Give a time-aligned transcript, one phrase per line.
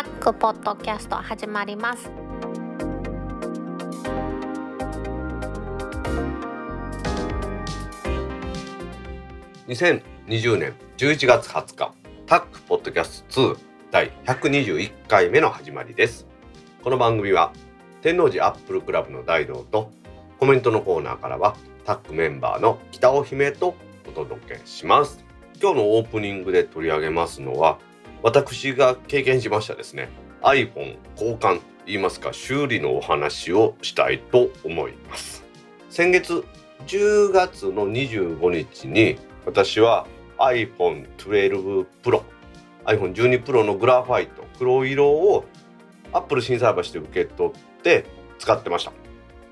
[0.00, 2.10] タックポッドキャスト始まります。
[9.68, 11.92] 2020年11月20日
[12.24, 13.58] タックポッドキャスト2
[13.90, 16.26] 第121回目の始まりです。
[16.82, 17.52] この番組は
[18.00, 19.90] 天王寺アップルクラブの大道と
[20.38, 23.74] コメントのコーナーからはタックメンバーの北尾姫と
[24.08, 25.22] お届けします。
[25.60, 27.78] 今日のオープニングで取り上げますのは
[28.22, 30.08] 私が経験しましたですね
[30.42, 35.42] iPhone 交換言いますか修理のお話をしたいと思います。
[35.90, 36.44] 先月
[36.86, 40.06] 10月の25日に私は
[40.38, 42.22] iPhone12 Pro
[42.84, 45.44] iPhone12 Pro のグラファイト黒色を
[46.12, 48.06] Apple 心斎橋で受け取って
[48.38, 48.92] 使ってました、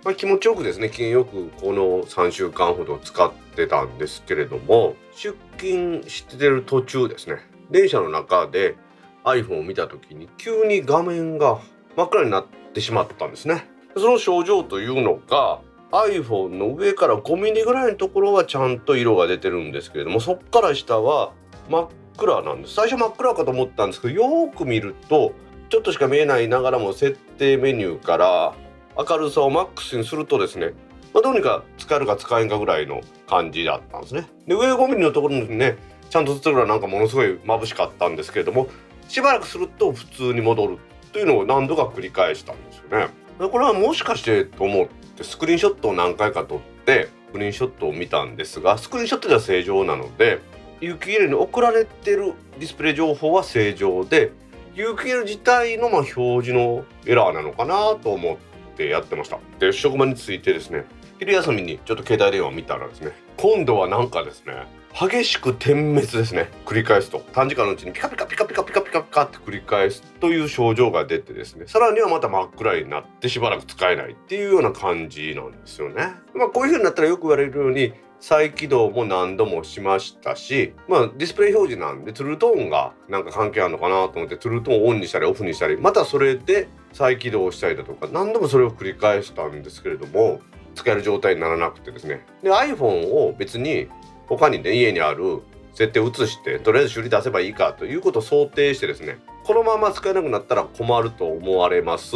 [0.05, 7.39] まあ、気持ちよくですね機嫌よくこの3週間ほど使ってたんですけれども出勤してる途中ですね
[7.71, 8.77] 電車の中で
[9.25, 11.59] iPhone を見た時に急に画面が
[11.97, 13.69] 真っ暗になってしまったんですね。
[13.97, 21.33] その症状というのが iPhone の上から5ミリぐらいのところはちゃんと色が出てるんですけれどもそっから下は
[21.69, 22.75] 真っ暗なんです。
[22.75, 25.33] 最初真っ暗かと思ったんですけどよく見ると
[25.69, 28.55] ちょっとしか見えないながらも設定メニューから
[28.97, 30.73] 明るさをマックスにするとですね、
[31.15, 34.29] まあ、どうにか使えるか使えんかぐらいの感じだったんですね。
[34.47, 35.77] で上5ミリのところにね
[36.11, 38.69] ちゃんと映るのはなんかものすごい眩しかったんですけれども
[39.09, 40.79] しばらくすると普通に戻る
[41.13, 43.09] というのを何度か繰り返したんですよね。
[43.39, 50.41] これはもしかしてと思ってスクリーンショットを何回か撮ってスクリーンショットを見たんですがスクリーンショットでは正常なので
[50.81, 54.33] 有機 EL に送られてるディスプレイ情報は正常で
[54.75, 58.37] 有機 EL 自体のま表示のエラーなのかなと思っ
[58.77, 59.39] てやってました。
[59.59, 60.85] で職場についてですね
[61.19, 66.51] 昼休みにちょっと携帯電話を見たらですね今度はなんかですね激しく点滅ですね。
[66.67, 67.21] 繰り返すと。
[67.33, 71.67] 短時間のうちにピカピカピカピカピカピカピカって繰り返すという症状が出てですね。
[71.67, 76.13] さらにはまた真っ暗になってしばらく使えないっていうような感じなんですよね。
[76.35, 90.41] まあこういう風になったらよく言われるように再起動も何度もしましたし、まあ、ディスプレイ表示なんでトゥルートーンがなんか関係あるのかなと思ってトゥルートーンをオンにしたりオフにしたりまたそれで再起動したりだとか何度もそれを繰り返したんですけれども
[90.75, 92.25] 使える状態にならなくてですね。
[92.43, 93.89] で iPhone を別に
[94.29, 95.43] 他にね家にある
[95.75, 102.15] 設定を移してとりあえず修理出せばいいかということを想定してですねこのまま使えなくなったら困ると思われます。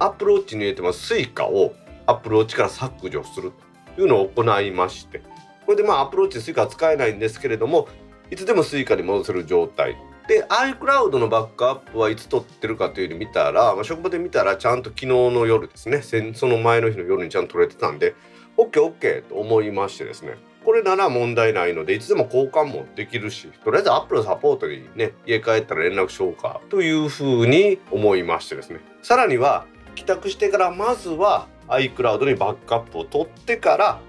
[0.00, 1.14] Apple Watch に入れてます。
[1.14, 3.52] Suica を Apple Watch から削除する
[3.94, 5.22] というのを行いまして。
[5.64, 7.86] これでまあ Apple Watch Suica は使えないんですけれども
[8.32, 9.96] いつでも Suica に戻せる状態。
[10.26, 16.02] で iCloud のバックアップはいつ取ってるかというふうに見たら、まあ、職場で見たらちゃんと昨日の夜ですね
[16.34, 18.14] その前の日の夜にちゃんと取れてたんで
[18.56, 20.36] OKOK と思いましてですね。
[20.64, 28.80] これなら問題ないのでいつでも交換もできるしとりあえず Apple サポートにね家帰ったら連絡しようかというふうに思いましてですね。
[29.02, 34.00] さらには帰宅してからまずは iCloud にバックアップを取ってから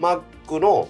[0.00, 0.88] Mac の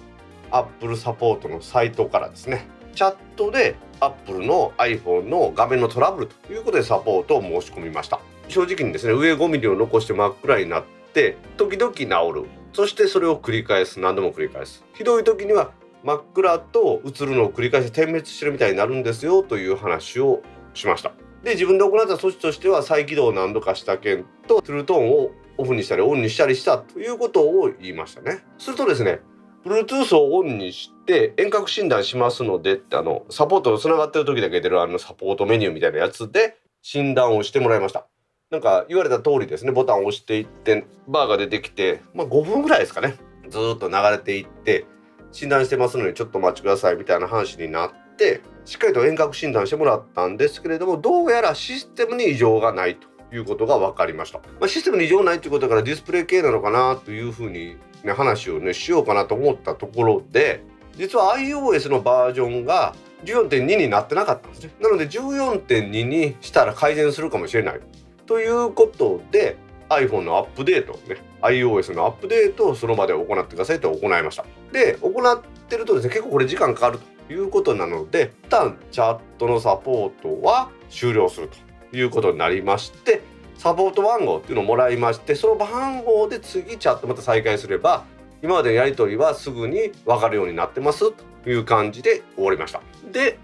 [0.51, 8.19] Apple サポートのサイトからですねチャットで Apple の iPhone の画面のトラブルということでサポートを申し込みました。
[8.47, 12.45] 正直にですね上 5mm を残して真っ暗になって時々治る。
[12.73, 13.99] そしてそれを繰り返す。
[13.99, 14.83] 何度も繰り返す。
[14.93, 15.71] ひどい時には
[16.03, 20.41] 真っ暗と映るのを繰り返して点滅してるみたいになるんですよという話を
[20.73, 21.11] しました。
[21.43, 28.43] で自分で行った措置としては再起動を何度かした件とトゥルトーンをオフにしたりオンにしたりしたということを言いましたね。
[28.57, 29.19] するとですね
[29.65, 38.07] Bluetooth をオンにして遠隔診断しますのでってあのサポートとつながってる時だけ出るあのサポートメニューみたいなやつで診断をしてもらいました。
[38.51, 39.71] なんか言われた通りですね。
[39.71, 43.15] ボタンを押していってバーが出てきて、まあ、5分ぐらいですかね。
[43.47, 44.85] ずっと流れていって
[45.31, 60.63] 診断してますのでちょっとお待ちくださいみたいな話になってしっかりと遠隔診断してもらったんですけれどもどうやらシステムに異常がないということが分かりました、まあ、システムに異常ないということからディスプレイ系なのかなというふうに、ね、話をねしようかなと思ったところで
[60.95, 64.71] 実は iOS のバージョンが14.2になってなかったんですね。
[64.79, 67.81] なので14.2にしたら改善するかもしれない。
[68.29, 69.57] ということで
[69.89, 74.45] iPhone のアップデートね iOS のアップデートをその場で行ってくださいと行いました。
[74.71, 81.49] で行ってるとですね結構これ時間かかるということなので一旦チャットのサポートは終了する
[81.89, 83.21] ということになりまして
[83.57, 88.05] サポート番号っていうのをもらいましてその番号で次チャットまた再開すれば
[88.43, 91.11] 今までのやり取りはすぐに分かるようになってます
[91.43, 92.81] という感じで終わりました。
[93.11, 93.39] で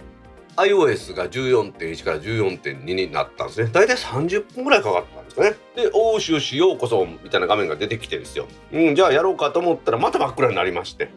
[0.57, 3.69] iOS が14.1から14.2になったんですね。
[3.71, 5.55] 大体30分ぐらいかかったんですかね。
[5.75, 11.09] で「欧州しようこそ」みたいな画面が出てきてですよ、うん、じゃあやろうかと思ったらまた真っ暗になりまして。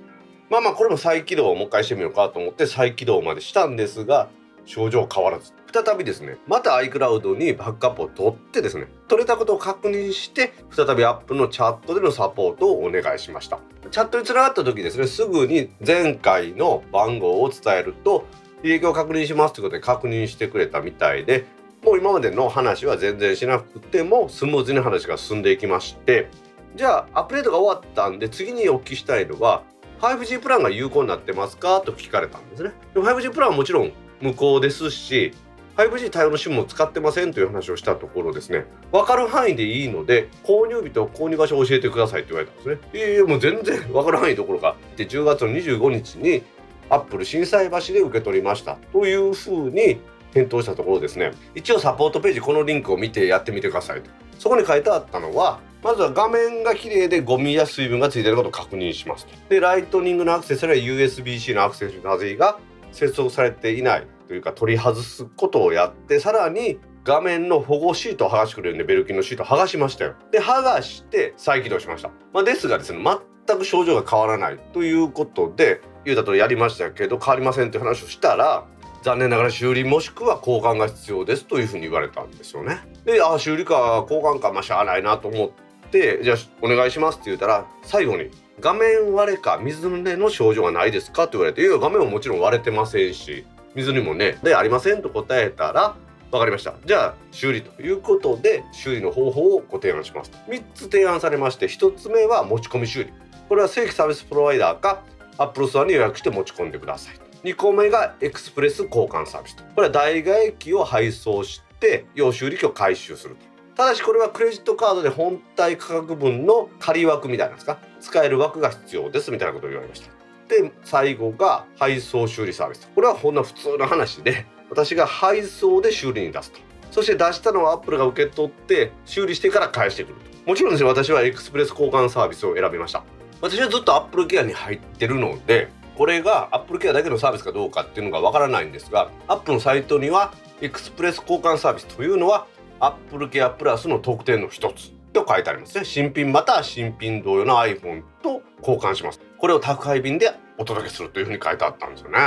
[0.50, 4.30] まあまあこれも再起動をもう一回してみようかと思って再起動までしたんですが
[4.64, 5.52] 症状変わらず。
[5.70, 13.60] 再びですねまた iCloud にバックアップを取ってですね取れたことを確認して再び App のチャットでのサポートをお願いしました。
[13.90, 18.24] チャットにつながった時ですねすぐに前回の番号を伝えると
[18.62, 21.46] 履歴を確認しますということで確認してくれたみたいで
[21.84, 26.28] もう今までの話は全然しなくてもスムーズに話が進んでいきまして
[26.74, 29.62] じゃあアップデートが終わったんで次にお聞きしたいのは
[30.00, 32.70] 5G プランが有効になってますかと聞かれたんですね。
[32.94, 35.32] でも 5G プランはもちろん無効ですし
[35.76, 46.42] 5G 対応の SIM を使ってませんという話をしたところですね分かる範囲でいいので購入日と購入場所を教えてくださいって言われたんですねいやいやもう全然分かる範囲どころかで10月の25日に
[46.90, 48.76] アップル心斎橋で受け取りました。
[48.92, 50.00] というふうに
[50.32, 51.32] 返答したところですね。
[51.54, 54.10] 一応サポートページこのリンクを見てやってみてくださいと。
[54.38, 59.32] そこに書いてあったのはまずは画面が綺麗でゴミや水分がついていることを確認しますと。
[59.48, 62.58] でライトニングのアクセスや USB-C のアクセスなぜが
[62.92, 70.14] 接続されていないというか取り外すことをやってさらに画面の保護シートを剥がしてくれるんでベルキンのシートを剥がしましたよ。
[70.30, 73.02] で剥がして再起動しました、まあ、ですがですね
[73.46, 78.64] 全く症状が変わらないということで言うたとやりましたけど変わりませんって話をしたら
[79.02, 82.80] 残念ながら修理もしくは交換が必要ですというふうに言われたんですよね。
[83.04, 85.50] でああ修理か交換かまあしゃあないなと思っ
[85.90, 93.44] てじゃあお願いしますって言ったら最後に画面割れか水濡れの症状はないですかって言われていや画面ももちろん割れてませんし
[93.74, 95.94] 水にもねでありませんと答えたら
[96.30, 96.74] 分かりました。
[96.84, 103.12] じゃあ修理ということで修理の方法をご提案します3つ提案されまして1つ目は持ち込み修理。
[103.48, 105.02] これは正規サービスプロバイダーか
[105.38, 107.14] Apple ストアに予約して持ち込んでください
[107.44, 109.62] 2個目がエクスプレス交換サービスと。
[109.74, 113.46] これは代替機を配送して要修理機を回収すると。
[113.76, 117.78] ただしこれはクレジットカードで本体価格分の仮枠みたいなんですか？
[118.00, 120.10] 使える枠が必要ですみたいなことを言われました。
[120.48, 126.58] で最後が配送修理サービスこれはほんの普通の話で私が配送で修理に出すと。
[126.90, 130.50] そして出したのはアップルが受け取って修理してから返してくると。
[130.50, 133.04] もちろんですね私はエクスプレス交換サービスを選びました。
[133.40, 142.46] 私はずっとアップルケアに入ってるのでこれがアップルケアだけのサービスかどうかっていうのがわからないんですがアップルのサイトにはエクスプレス交換サービスというのは
[142.80, 145.84] アップルケアプラスの特典の一つと書いてありますね。
[145.84, 149.20] 新品または新品同様の iPhone と交換します。
[149.36, 152.18] これを宅配便でお届けするというふうに書いてあったんですよね。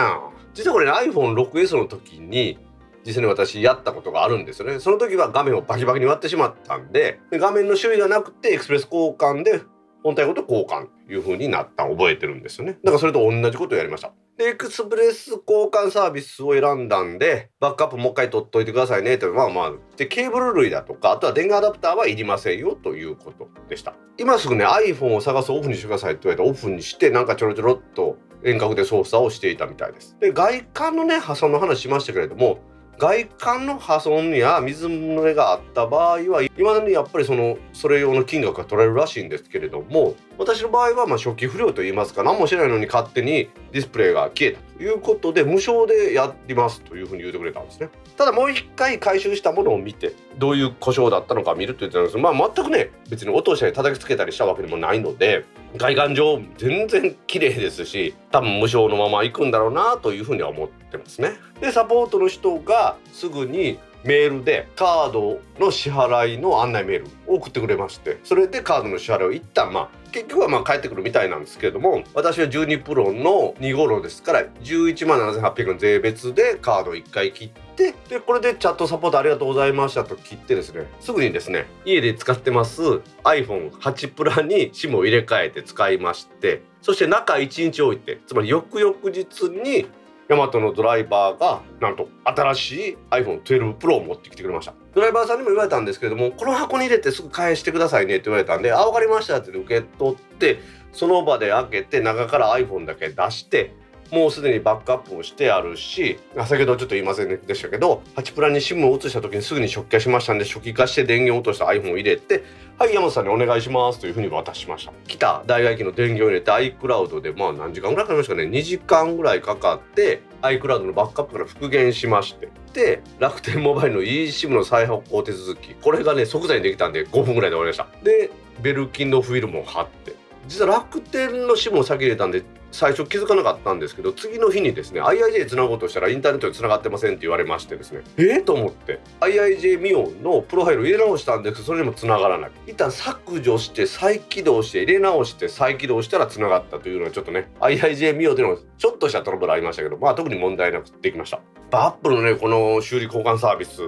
[0.54, 2.58] 実はこれ、ね、iPhone6S の時に
[3.06, 4.80] 実際に私やったことがあるんですよね。
[4.80, 9.62] その時は画面をバキバキに割ってしまったんで画面の修理がなくてエクスプレス交換で
[10.04, 12.80] 本体ごと交換という風になった覚えてるんですよね。
[12.84, 14.14] だからそれと同じことをやりました。
[14.38, 23.94] でエクスプレス交換サービスを選んだんでバックアップもう一回取っといてくださいねってまあまあでケーブル類だとかあとは電源アダプターはいりませんよということでした。
[24.18, 30.18] 今すぐね iPhone を探すオフにしてくださいって言われてオフにしてなんかちょろちょろっと遠隔で操作をしていたみたいです。
[30.20, 32.60] で外観のね破損の話しましたけれども
[32.98, 47.90] 外観の破損や水漏れがあった場合はいまだにやっぱりそのそれ用の金額が取られるらしいんですけれども私の場合はま初期不良といいますか何もしないのに勝手にディスプレイが消えたということで無償でやりますというふうに言ってくれたんですね。
[48.18, 52.18] ただもう一回回収したものを見てどういう故障だったのか見ると言ってたんです。
[52.18, 55.46] まあ全くね別に落としたり叩きつけたりしたわけでもないので
[55.78, 61.34] 外観上全然綺麗ですし多分無償のまま行くんだろうなというふうには思ってますね。
[61.62, 82.82] でサポートの人がすぐにメールでカードの支払いの案内メールを送ってくれましてそれでカードの支払いを一旦まあ結局はまあ返ってくるみたいなんですけれども私は12プロの2頃ですから11万7800円税別でカードを1回切ってでこれでチャットサポートありがとうございましたと切ってですねすぐにですね家で使ってます
[83.24, 89.88] iPhone8 プラに SIM を入れ替えて使いましてそして中1日置いてつまり翌々日に
[90.32, 94.74] ヤマトのドライバーがなんと新しい iPhone12 Pro を持ってきてくれました。
[94.96, 100.60] ドライバーさんにも言われたんですけれどもこの箱に入れてすぐ返してくださいねって言われたんであ分かりましたって受け取って
[100.94, 103.74] その場で開けて中から iPhone だけ出して
[104.12, 112.44] もうすでにバックアップもしてあるし先ほどちょっと言いませんでしたけど8プラに SIM を移した時にすぐに初期化しましたんで初期化して電源を落とした iPhone を入れて
[112.78, 114.94] はい山本さんにお願いしますというふうに渡しました。
[115.08, 118.48] 来た代替機の電源を入れて iCloud でまあ何時間ぐらいかかりましたかね。
[118.48, 122.50] 2時間ぐらいかかって iCloud のバックアップから復元しまして。
[122.74, 125.76] で楽天モバイルの eSIM の再発行手続き。
[125.76, 128.04] これがね即座にできたんで5分ぐらいで終わりました。
[128.04, 128.32] で
[128.64, 130.16] ベルキンのフィルムを貼って。
[130.48, 138.24] 実は楽天の SIM を先入れたんで最初気づかなかったんですけど次の日にですね IIJ つなごうとしたらインターネットにつながってませんって言われましてですねえ？
[138.24, 151.42] えー、と思って IIJ ミオンのプロファイル入れ直したんですけどそれにもつながらない一旦削除して再起動して入れ直して再起動したらつながったというのはちょっとね IIJ ミオンでのちょっとしたトラブルありましたけどまあ特に問題なくできました。
[151.72, 153.82] ぱアップルのねこの修理交換サービス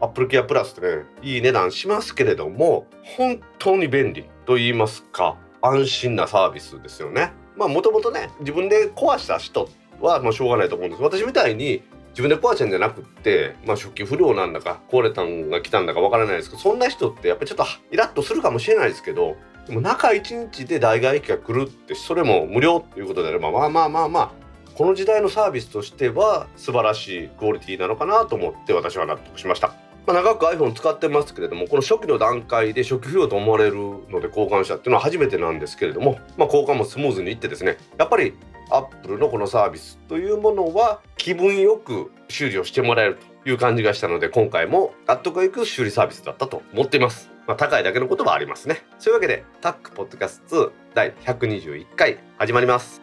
[0.00, 9.68] アップルケアプラスってねいい値段しますけれども本当に便利と言いますか安心なサービスですよねまあもともとね自分で壊した人
[10.00, 24.42] はまあしょうがないと思うんです私みたいに自分で壊したんじゃなくって、まあ、初期不良なんだか壊れたんが来たんだかわからないですけどそんな人ってやっぱりちょっとイラッとするかもしれないですけどでも中1日で代替機が来るってそれも無料っていうことであればまあまあまあまあ
[24.74, 29.74] この時代のサービスとしては素晴らしいクオリティなのかなと思って私は納得しました。
[30.12, 38.34] まあ、長く iPhone 使ってますけれどもこの初期の段階で初期不要と思われるので交換したっていうのは初めてなんですけれども、まあ、交換もスムーズにいってですねやっぱり
[38.70, 47.30] Apple のこのサービスというものは気分よく修理をしてもらえるという感じがしたので今回も納得がいく修理サービスだったと思っています。
[47.46, 48.84] まあ、高いだけのことはありますね。
[48.98, 53.01] そういうわけでタックポッドキャスト2第121回始まります。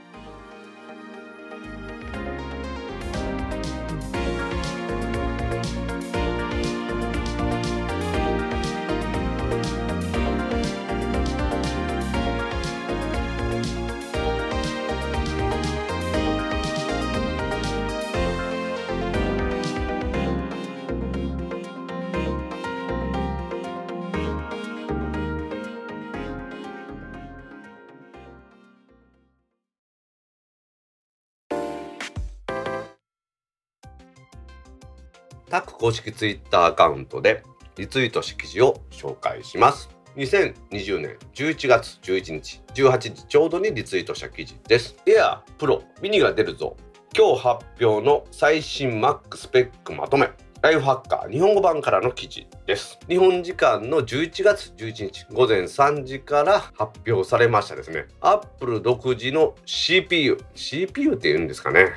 [35.79, 37.41] 公式ツイッターアカウントで
[37.77, 39.89] リツイートし記事を紹介します。
[40.17, 44.98] 2020年11月11日18時ちょうどにリツイートした記事です。
[45.05, 46.75] Air Pro ミニが出るぞ。
[47.17, 50.29] 今日発表の最新 Mac スペックまとめ。
[50.62, 53.00] ライフハッカー日本語版からの記事です。
[53.07, 58.07] 日本時間の11月11日午前3時から発表されましたですね。
[58.19, 61.93] Apple 独自の CPU、CPU って言うんですかね。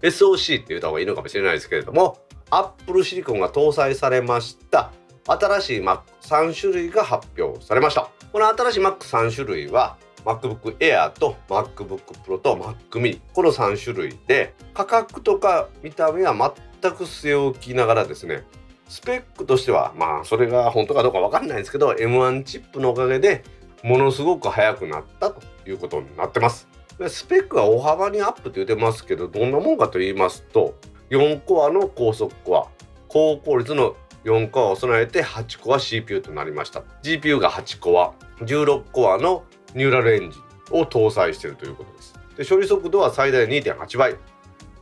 [0.00, 2.16] SOC って言った方がいいのかもしれないですけれども、
[2.50, 4.90] アップルシリコンが搭載されました。
[5.26, 8.08] 新しい Mac3 種類が発表されました。
[8.32, 16.34] この新しい Mac3 種類は MacBook Air と MacBook Pro と Mac mini この3種類で価格とか見た目は
[16.80, 18.44] 全く据え置きながらですね。
[18.88, 23.44] スペックとしてはまあそれが本当かどうか分かんないんですけど M1 チップのおかげで
[23.82, 26.66] ものすごく速くなったということになってます。
[27.08, 30.74] スペックは大幅にアップって言ってますけどどんなもんかと言いますと
[31.10, 32.68] 4コアの高速コア。
[33.08, 36.82] 高効率の4コアを備えて8コア CPU となりました。
[37.02, 38.12] GPU が8コア。
[38.44, 42.14] 16コアのニューラルエンジンを搭載しているということです。
[42.36, 44.16] で処理速度は最大2.8倍。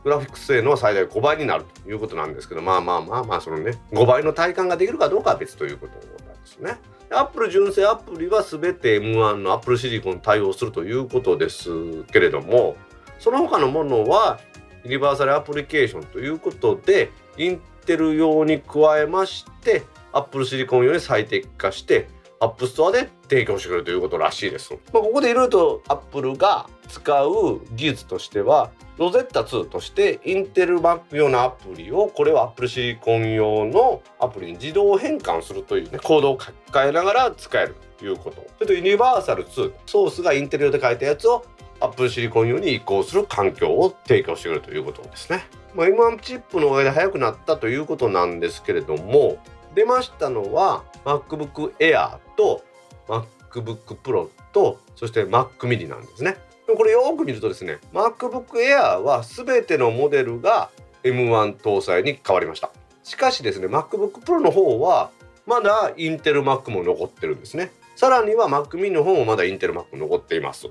[0.03, 5.93] グラフィックス性能は最大5倍になるということなんですけどまあまあまあまあそのね5倍の体感ができるかどうかは別ということ
[6.25, 6.77] なんですね。
[7.09, 12.75] アップル純正アプリは全て M1 のアップルシリコン対応するということですけれども
[13.19, 14.39] その他のものは
[14.87, 22.07] ユニバーサルアプリケーションということでインテル用に加えましてアップルシリコン用に最適化して
[22.39, 24.71] アップストアで提供してくれるということらしいです。
[24.93, 41.45] まあ、ここでいろいろとアップルが使う技術としてはロゼッタ2としてインテル Mac 用のアプリをこれはアップルシリコン用のアプリに自動変換するというねコードを書き換えながら使えるということそれとユニバーサル2ソースがインテル用で書いたやつを
[41.79, 45.45] アップルシリコン用に移行する環境を提供してくれるということですね。
[45.75, 49.37] まあ、M1 チップのおかげで速くなったということなんですけれども
[49.75, 52.63] 出ましたのは MacBook Air と
[53.07, 56.37] MacBook Pro とそして Mac mini なんですね。
[56.75, 60.69] これよく見るとですね MacBook Air は全てのモデルが
[61.03, 62.71] M1 搭載に変わりました。
[63.03, 65.11] しかしですね MacBook Pro の方は
[65.45, 67.71] まだインテル Mac も残ってるんですね。
[67.95, 70.67] さらには Mac mini の方もまだインテル Mac 残っています。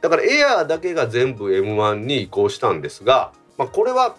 [0.00, 4.16] だからエアーだけが全部 M1 に移行したんですが、まあ、これは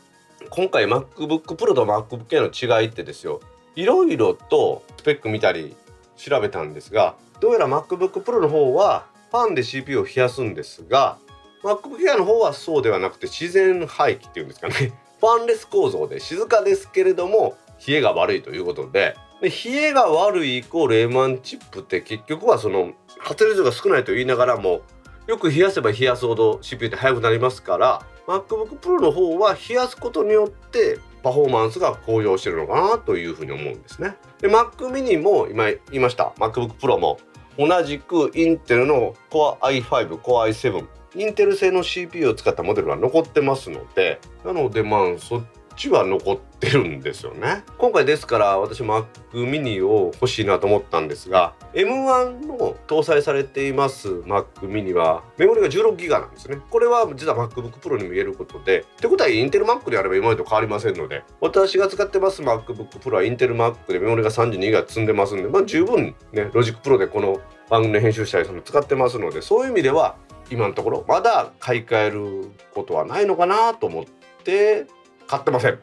[0.49, 3.41] 今回 MacBook Pro と MacBook Air の違いってですよ。
[3.75, 5.75] いろいろとスペック見たり
[6.17, 11.17] 調べたんですがどうやら MacBook Pro の方はファンで CPU を冷やすんですが
[11.63, 14.93] MacBook Air の方はそうではなくて自然排気っていうんですかね。
[15.21, 17.55] ファンレス構造で静かですけれども
[17.87, 19.15] 冷えが悪いということで。
[19.41, 24.81] で冷えが悪いイコール M1 チップって結局はその発熱量が少ないと言いながらも
[25.27, 34.15] よく冷やせば冷やすほど CPU って速くなりますから MacBook Pro の方は冷やすことによってパフォーマンスが向上してるのかなというふうに思うんですね。
[34.39, 37.19] で Mac mini も今言いました MacBook Pro も
[37.57, 45.43] 同じくインテルの Core i5、Core i7 インテル製の CPU を使ったモデルが残ってますのでなのでまあそっ
[45.81, 47.63] ちは残ってるんですよね。
[47.79, 56.59] 今回ですから私 Mac mini を欲しいなと思ったんですが M1 の搭載されています Mac mini はメモリが 16GB なんですね。
[56.69, 70.15] これは実は MacBook Pro にも言えることでってことはインテル Mac であれば今までと変わりませんので私が使ってます MacBook Pro はインテル Mac でメモリが 32GB 積んでますんでまあ十分ねロジックプロでこの番組の編集したりその使ってますのでそういう意味では
[70.51, 74.03] 今のところまだ買い替えることはないのかなと思っ
[74.43, 74.85] て
[75.31, 75.79] 買ってません。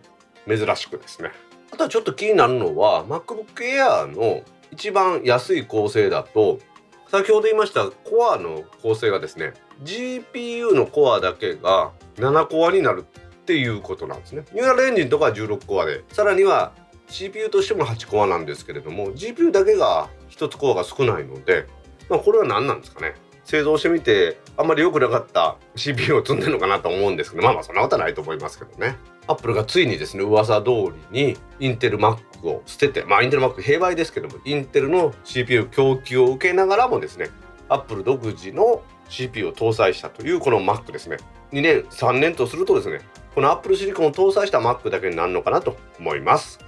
[0.47, 1.33] 珍しくですね。
[1.73, 6.59] あとはちょっと気になるのは MacBook Air の一番安い構成だと
[7.11, 14.45] 先ほど言いましたコアの構成がですね GPU のコアだけが7コアになるっていうことなんですね。
[14.53, 16.75] ニューラルエンジンとかは16コアでさらには
[17.09, 21.67] CPU としても8コアなんですけれども GPU だけが1つコアが少ないので、
[22.11, 23.15] まあ、これは何なんですかね。
[23.47, 28.99] 製造してみてあんまり良くなかった CPU を積んでるのかなと思うんですけどまあまあそんなことはないと思いますけどね。
[29.29, 30.71] アップルがついにですね噂通
[31.13, 37.29] りにインテル Mac を捨ててまあインテル Mac 平売ですけどもインテルの CPU 供給を受けながらもですね
[37.69, 41.19] アップル独自の CPU を搭載したというこの Mac ですね。
[41.53, 43.01] 2年3年とするとですね
[43.35, 46.59] この Apple シリコンを搭載した Mac だけになるのかなと思います。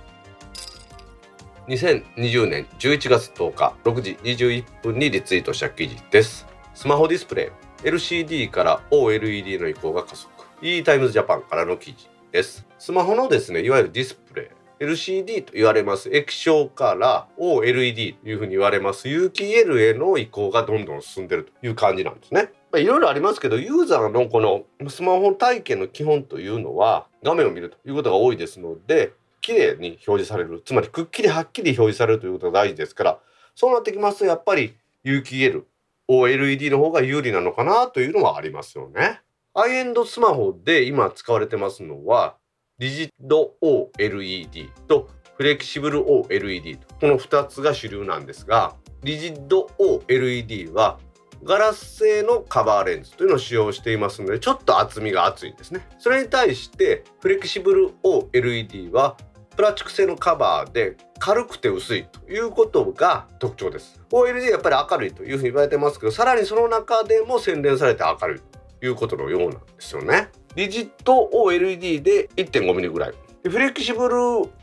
[1.68, 6.46] 2020年11月10日6時21分にリツイートした記事です。
[6.74, 7.52] スマホディスプレ
[7.84, 10.30] イ LCD から OLED の移行が加速。
[10.62, 12.09] E タイムズジャパンからの記事。
[12.32, 22.50] ですスマホのですねいわゆるディスプレイ LCD と言われます液晶から OLED というふうに言われます有機 EL への移行がどんどん進んでるという感じなんですね。
[22.74, 33.18] いろいろありますけどユーザーのこのスマホ体験の基本というのは画面を見るということが多いですので綺麗に表示されるつまりくっきりはっきり表示されるということが大事ですから
[33.56, 35.64] そうなってきますとやっぱり有機 EL
[36.08, 39.20] OLED の方が有利なのかなというのはありますよね。
[39.52, 42.36] ハイエンドスマホで今使われてますのは
[42.78, 51.00] リジッド OLED とフレキシブル OLED とこの2つが主流なんですがリジッド OLED は
[51.42, 55.84] ガラス製のカバーレンズというのを使用していますのでちょっと厚みが厚いんですね。
[55.98, 59.16] それに対してフレキシブル OLED は
[59.56, 64.00] プラスチック製のカバーで軽くて薄いということが特徴です。
[64.12, 68.49] OLED やっぱり明るいというふうに言われてますけどさらにその中でも洗練されて明るい
[68.82, 70.28] いうことのようなんですよね。
[70.56, 73.14] リジット OLED で 1.5mm ぐらい。
[73.42, 74.16] フレキシブル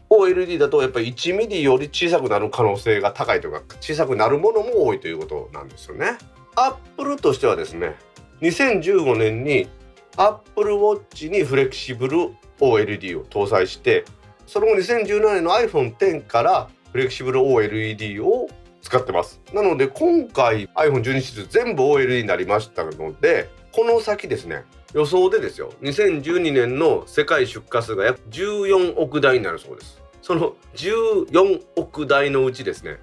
[0.09, 6.17] OLED だとやっぱり 1mm より小さくなる可能性が高いというか小さくなるものも多いということなんですよね。
[6.55, 7.95] アップルとしてはですね
[8.41, 9.67] 2015年に
[10.15, 14.05] Apple Watch にフレキシブル OLED を搭載して
[14.45, 18.47] その後2017年の iPhone X からフレキシブル OLED を
[18.81, 19.41] 使ってます。
[19.53, 24.63] なので今回 iPhone12 シリーズ全部 OLED になりましたのでこの先ですね。
[24.95, 25.71] 予想でですよ。
[25.83, 30.01] 2012年の世界出荷数が約14億台になるそうです。
[30.23, 32.97] その14億台のうちですね。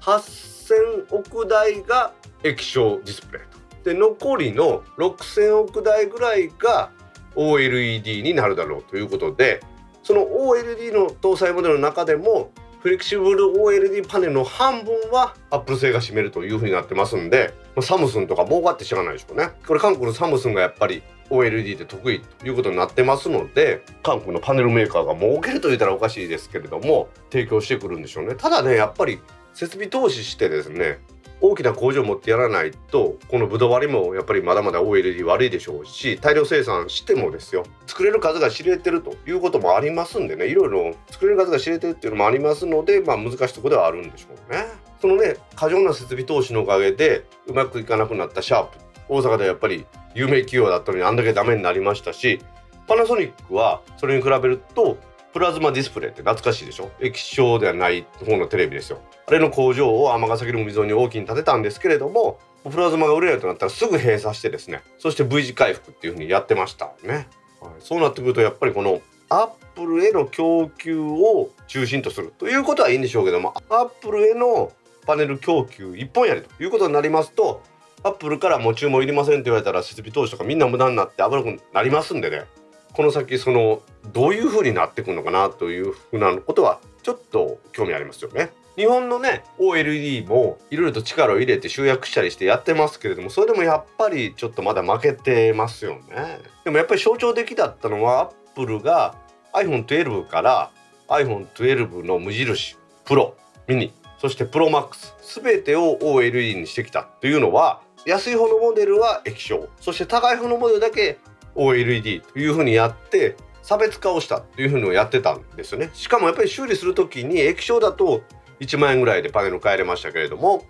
[0.00, 2.12] 8000億台が
[2.44, 3.92] 液晶ディスプレイと。
[3.92, 6.92] で残りの6000億台ぐらいが
[7.34, 9.58] OLED になるだろうということで
[10.04, 29.20] その OLED の搭載モデルの中でもフレキシブル OLED パネルの半分はアップル製が占めるというふうになってますんでサムスンとか儲かって知らないでしょうねこれ韓国のサムスンがやっぱり OLED で得意ということになってますので韓国のパネルメーカーが儲けると言ったらおかしいですけれども提供してくるんでしょうねただねやっぱり
[29.54, 30.98] 設備投資してですね
[31.42, 44.89] 大きな工場を持ってやらないとこのブドウ割りもやっぱりまだまだ OLED 悪いでしょうし大量生産してもですよ作れる数が知れてるということもありますんでねいろいろ作れる数が知れてるっていうのもありますのでまあ難しいとこではあるんでしょうね。
[45.00, 48.78] そのね過剰な設備投資のおかげでうまくいかなくなったシャープ。
[49.08, 52.40] 大阪ではやっぱり有名企業だったのにあんだけダメになりましたし
[52.86, 54.98] パナソニックはそれに比べると
[55.32, 56.90] プラズマディスプレイって懐かしいでしょ？
[57.00, 59.00] 液晶ではない方のテレビですよ。
[59.26, 67.28] あれの工場を尼崎の溝に大きに建てたんですけれどもプラズマが売れないとなったらすぐ閉鎖してですねそして V 字回復っていうふうにやってましたね、
[67.60, 74.72] はい、そうなってくるとやっぱりこのアップルへの供給を中心とするということはいいんでしょうけどもアップルへの
[75.10, 77.64] パネル供給一本やりということになりますと
[78.04, 82.44] アップルからもう注文いりませんって言われたら設備投資とかみんな無駄になって危なくなりますんでね
[82.92, 88.52] この先そのどういう風になってくるのかなというふうなことはちょっと興味ありますよね。
[88.76, 96.38] 日本のね OLED もいろいろと力を入れて集約したりしてやってますけれどもそれでもやっぱりちょっとまだ負けてますよね。
[96.64, 99.16] でもやっぱり象徴的だったのはアップルが
[99.54, 100.70] iPhone12 から
[101.08, 103.34] iPhone12 の無印プロ
[103.66, 111.18] ミニそしてプロマックス全てを OLED にしてきたというのは安い方のモデルは液晶そして高い方のモデルだけ
[111.54, 115.90] OLED というふうにやって差別化をしたっていうふうのをやってたんですよね。
[115.92, 118.22] しかもやっぱり修理する時に液晶だと
[118.60, 120.64] 1万円ぐらいでパネル変えれましたけれども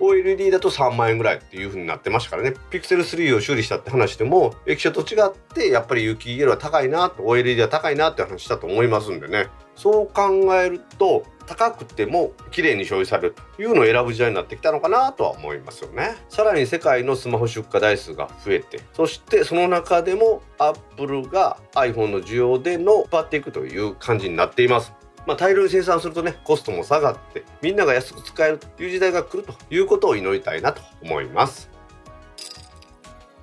[0.00, 2.54] OLED だと3万円ぐらいっていう風になってましたからね。
[2.70, 9.48] ピクセル3を修理したって話でも液晶と違ってやっぱり有機 EL は高いなと OLED は高いなって話したと思いますんでね。
[9.76, 16.16] そう考えると高くても綺麗に消費されるというのを選ぶ時代になってきたのかなとは思いますよね。
[16.28, 24.92] さらに世界のスマホ出荷台数が増えてそしてその中でもアップルが iPhone の需要での引っ張っていくという感じになっています。
[25.26, 31.70] まあ、大量に生産するとねコストも下がってみんなが安く使えるという時代が来るということを祈りたいなと思います。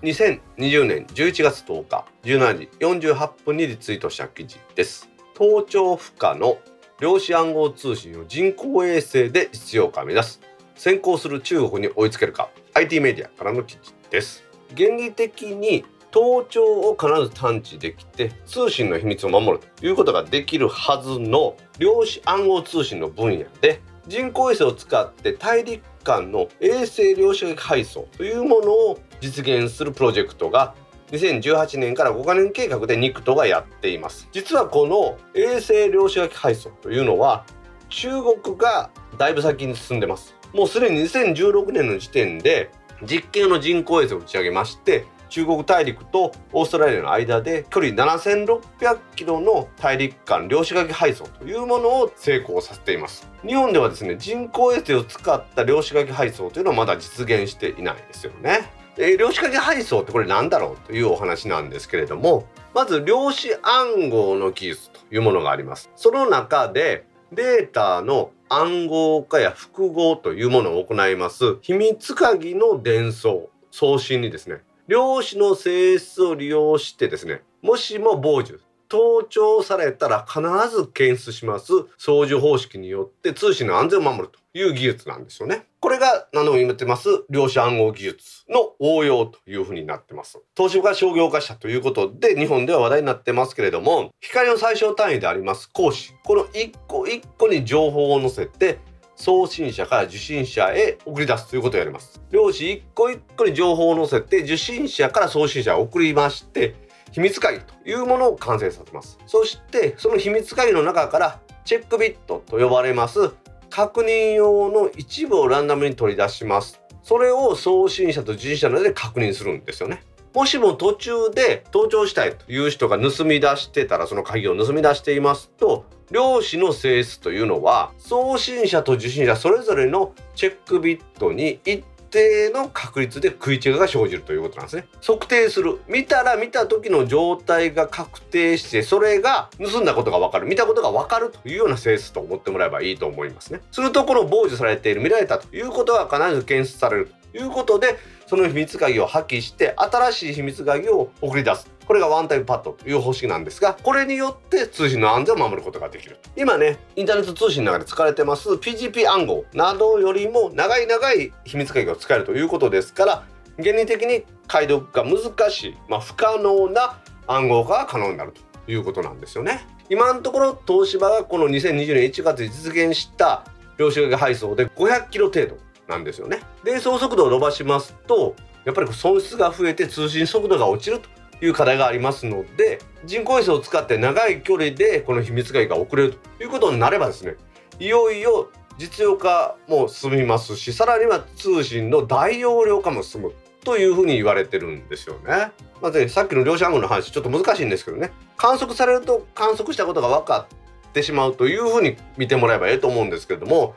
[0.03, 5.09] 2020年11月10日17時48分にリツイートした記事です。
[5.35, 6.57] 盗聴不可の
[7.01, 10.39] 量子暗号通信を人工衛星で実用化を目指す。
[10.75, 12.51] 先行する中国に追いつけるか。
[12.75, 14.43] IT メディアからの記事です。
[14.77, 30.75] 原理的に盗聴を必ず探知できて通信の秘密を守るということができるはずの量子暗号通信の分野で人工衛星を使って大陸間の衛星量子配送というものを実現するプロジェクトが
[31.11, 34.27] 2018年から5カ年計画でニクトがやっています。
[34.31, 37.45] 実はこの衛星量子配送というのは
[37.89, 40.35] 中国がだいぶ先に進んでます。
[40.53, 42.71] もうすでに2016年の時点で
[43.03, 53.29] 実験の人工衛星を打ち上げまして中国大陸とオーストラリアの間で距離7600キロの大陸間量子掛け配送というものを成功させています。
[53.47, 58.80] 日本ではですね人工衛星を使った量子掛け配送というのはまだ実現していないですよね。
[58.95, 65.89] で量子掛け配送ってこれ何だろうというお話なんですけれどもまず量子暗号の技術というものがあります。
[65.95, 71.57] その中でデータの暗号化や複合というものを行います。
[71.61, 73.49] 秘密鍵の伝送。
[73.71, 85.65] 送信にですね量子の性質を利用してですねもしも傍受盗聴されたら必ず検出します送受方式によって通信の安全を守るという技術なんですよね。
[85.79, 87.07] これが何度も言ってます？
[87.29, 90.39] 量子暗号技術の応用というふうになってます。
[90.57, 98.79] 東芝が商業化したということで日本では話題になってますけれども光の最小単位であります光子この一個一個に情報を載せて
[99.15, 106.75] 送信者から受信者へ送り出すということをやります量子一個一個に情報を載せて受信者から送信者へ送りまして
[107.11, 109.19] 秘密鍵というものを完成させます。
[109.27, 113.31] そしてその秘密鍵の中からチェックビットと呼ばれます
[113.69, 116.81] 確認用の一部をランダムに取り出します。
[117.03, 120.03] それを送信者と受信者の間で確認するんですよね。
[120.33, 134.87] もしも途中で盗聴したいという人が盗み出してたらその鍵を盗み出していますと量子の性質というのは送信者と受信者それぞれのチェックビットに一定の確率で食い違いが生じるということなんですね。
[135.01, 140.47] 測定する見たら見た時の状態が確定してそれが盗んだことが分かる。
[140.47, 143.61] 見たことが分かるというような性質と思ってもらえばいいと思いますね。
[143.71, 147.97] するとこの傍受されている見られたということは必ず検出されるということで
[148.31, 151.69] その秘密鍵を破棄して新しい秘密鍵を送り出す。
[151.85, 163.25] これがワンタイムパッドという方式なんですがこれによって通信の安全を守ることができる今ねインターネット通信の中で使われてます PGP 暗号などよりも長い長い秘密鍵が使えるということですから
[163.57, 169.67] 原理的に解読が難しい、まあ、不可能な暗号化が可能になるということなんですよね。
[169.89, 173.43] 今のところ東芝がこの2020年1月に実現した
[173.77, 175.70] 量子配送で500キロ程度。
[175.91, 181.09] なんですよね伝送速度を伸ばしますとやっぱり損失が増えて通信速度が落ちると
[181.45, 187.35] いう課題がありますので人工衛星を使って長い距離でこの秘密鍵が送れるということになればですね
[187.79, 195.51] いよいよ実用化も進みますしさらには通信の大容量化も進むというふうに言われてるんですよね。
[195.81, 200.47] まず、ね、さっきの量子暗号の話ちょっと難しいんですけどね観測されると観測したことが分か
[200.89, 203.75] ってしまうというふうに見てもらえばいいと思うんですけれども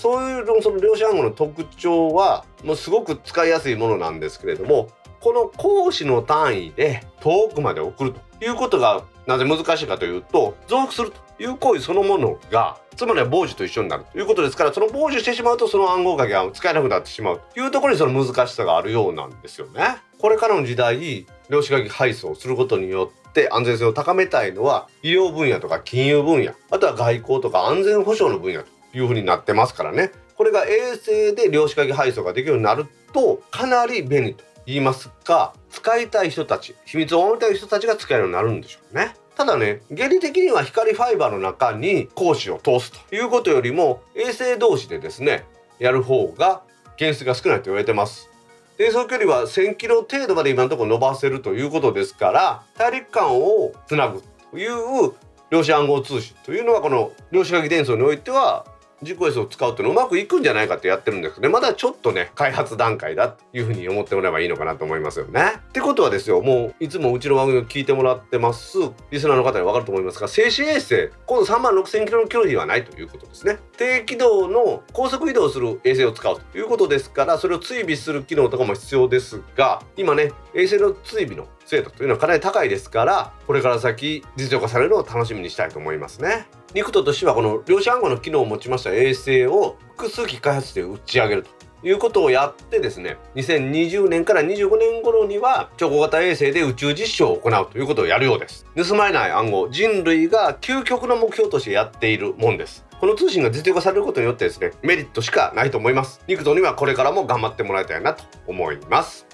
[0.00, 4.88] そういうその量子暗号の特徴はもうすごく使いやすいものなんですけれども
[5.20, 19.98] この講師の単位で遠くまで送るということがなぜ難しいかというと増幅するという行為そのものがつまりは傍受と一緒になるということですからその傍受してしまうとその暗号鍵が使えなくなってしまうというところにその難しさがあるようなんですよね。
[20.18, 30.12] これからの時代量子鍵配送することによって安全性を高めたいのは医療分野とか金融分野あとは外交とか安全保障の分野というふうになってますからね。
[30.36, 39.14] これが衛星で量子鍵配送ができるようになるとかなり便利と言いますか使いたい人たち秘密を守りたい人たちが使えるようになるんでしょうね。
[39.36, 45.44] ただね原理的には光ファイバーの中に光子を通すということよりも衛星同士でですね
[45.78, 46.62] やる方が
[46.96, 48.30] 検出が少ないと言われてます。
[48.76, 55.12] 伝送距離は1000キロ程度まで今のところ伸ばせるということですから大陸間をつなぐという
[55.50, 58.64] 量子暗号通信というのはこの量子書き伝送においては
[59.02, 65.52] GPS を使うっていうのうまくいくんじゃないかってやってるんですけど、ね、まだちょっとね開発段階だというふうに思ってもらえばいいのかなと思いますよね。
[65.56, 68.78] ってことはですよもういつもうちの番組を聞いてもらってます
[69.10, 73.58] リスナーの方に分かると思いますが静止衛星今度3万6,000キロの距離はないということですね。
[73.76, 86.46] 低軌道の高速移動する衛星を使うということですからそれを追尾する機能とかも必要ですが今ね衛星の追尾の精度というのはかなり高いですからこれから先実用化されるのを楽しみにしたいと思いますね。
[86.74, 91.50] ニクトとしてはこの量子暗号の機能を持ちました衛星を複数機開発して打ち上げると
[91.82, 98.66] いうことをやってですね2020年から25年頃には超小型衛星で宇宙実証を行うということをやるようです。
[98.76, 102.84] 盗まれない暗号人類が究極の目標としてやっているもんです。
[103.00, 106.22] この通信が実用化されることによってですねメリットしかないと思います。
[106.28, 109.26] ニクトにはこれからも頑張ってもらいたいなと思います。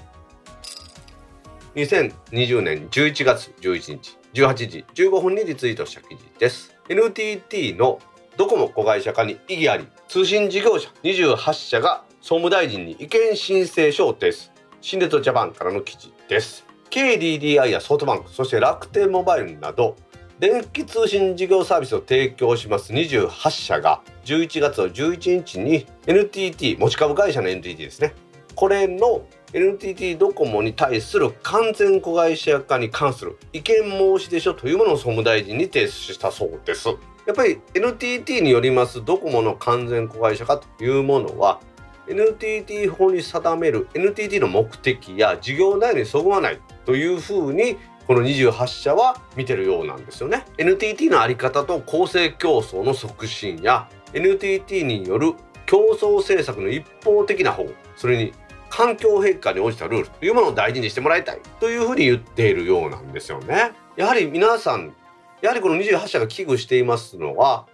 [1.76, 6.74] 2020年11月11日18時15分にリツイートした記事です。
[6.88, 7.98] NTT の
[8.38, 14.50] ドコモ子会社化に異議あり通信事業者28社が総務大臣に意見申請書を提出。
[14.80, 16.64] 新ネットジャパンからの記事です。
[16.88, 19.96] KDDI やソフトバンクそして楽天モバイルなど
[20.38, 28.14] 電気通信事業サービスを提供します28社が11月の11日に NTT 持ち株会社の NTT ですね。
[28.54, 36.88] これの NTT ドコモに対する完全子会社化に関する意見申し出書というものを総務大臣に提出したそうです。
[36.88, 41.60] やっぱり NTT によりますドコモの完全子会社化というものは
[42.08, 50.44] NTT 法に定める NTT の目的や事業内容にそぐわないというふうにこの28社は見てるようなんですよね。
[50.58, 55.34] NTT の在り方と公正競争の促進や NTT による
[55.66, 58.32] 競争政策の一方的な方それに
[58.76, 63.72] 環境変化に応じたルールというものを大事にしてもらいたいというふうに言っているようなんですよね。
[63.96, 64.94] やはり皆さん
[65.40, 67.66] やはりこの28社が危惧していますのは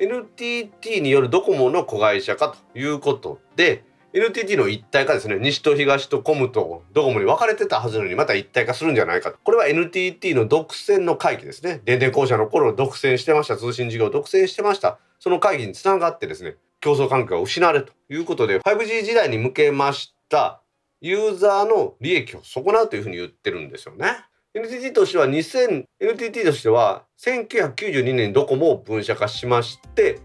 [0.00, 5.38] NTT によるドコモの子会社化ということで NTT の一体化ですね。
[5.38, 9.38] 西と東とコムとドコモに分かれてたはずなのにまた一体化するんじゃないかと。
[9.44, 11.80] これは NTT の独占の会議ですね。
[11.84, 13.56] 電電公社の頃独占してました。
[13.56, 14.98] 通信事業を独占してました。
[15.20, 20.62] その会議につながってですね競争環境が失われということで 5G 時代に向けましてた
[21.02, 24.24] ユーザーの利益を損なうというふうに言ってるんですよね。
[24.54, 30.18] NTT としては2000 NTT としては1992年にドコモを分社化しまして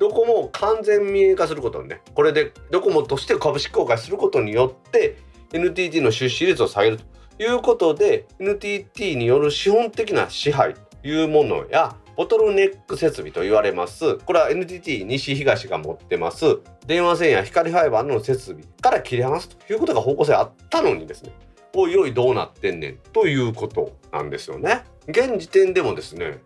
[0.00, 5.18] ドコモを完全民営化することにねこれでドコモとして株式公開することによって
[5.52, 14.16] NTT の出資率を下げるということで NTT による資本的な支配というものやボトルネック設備と言われます。
[14.16, 16.58] これは NTT 西東が持ってます。
[16.84, 21.30] 電話線や光ファイバーの設備から切り離すということが方向性あったのにですね。
[21.76, 22.98] おいおいどうなってんねん。
[23.12, 24.82] ということなんですよね。
[25.06, 26.40] 現時点でもですね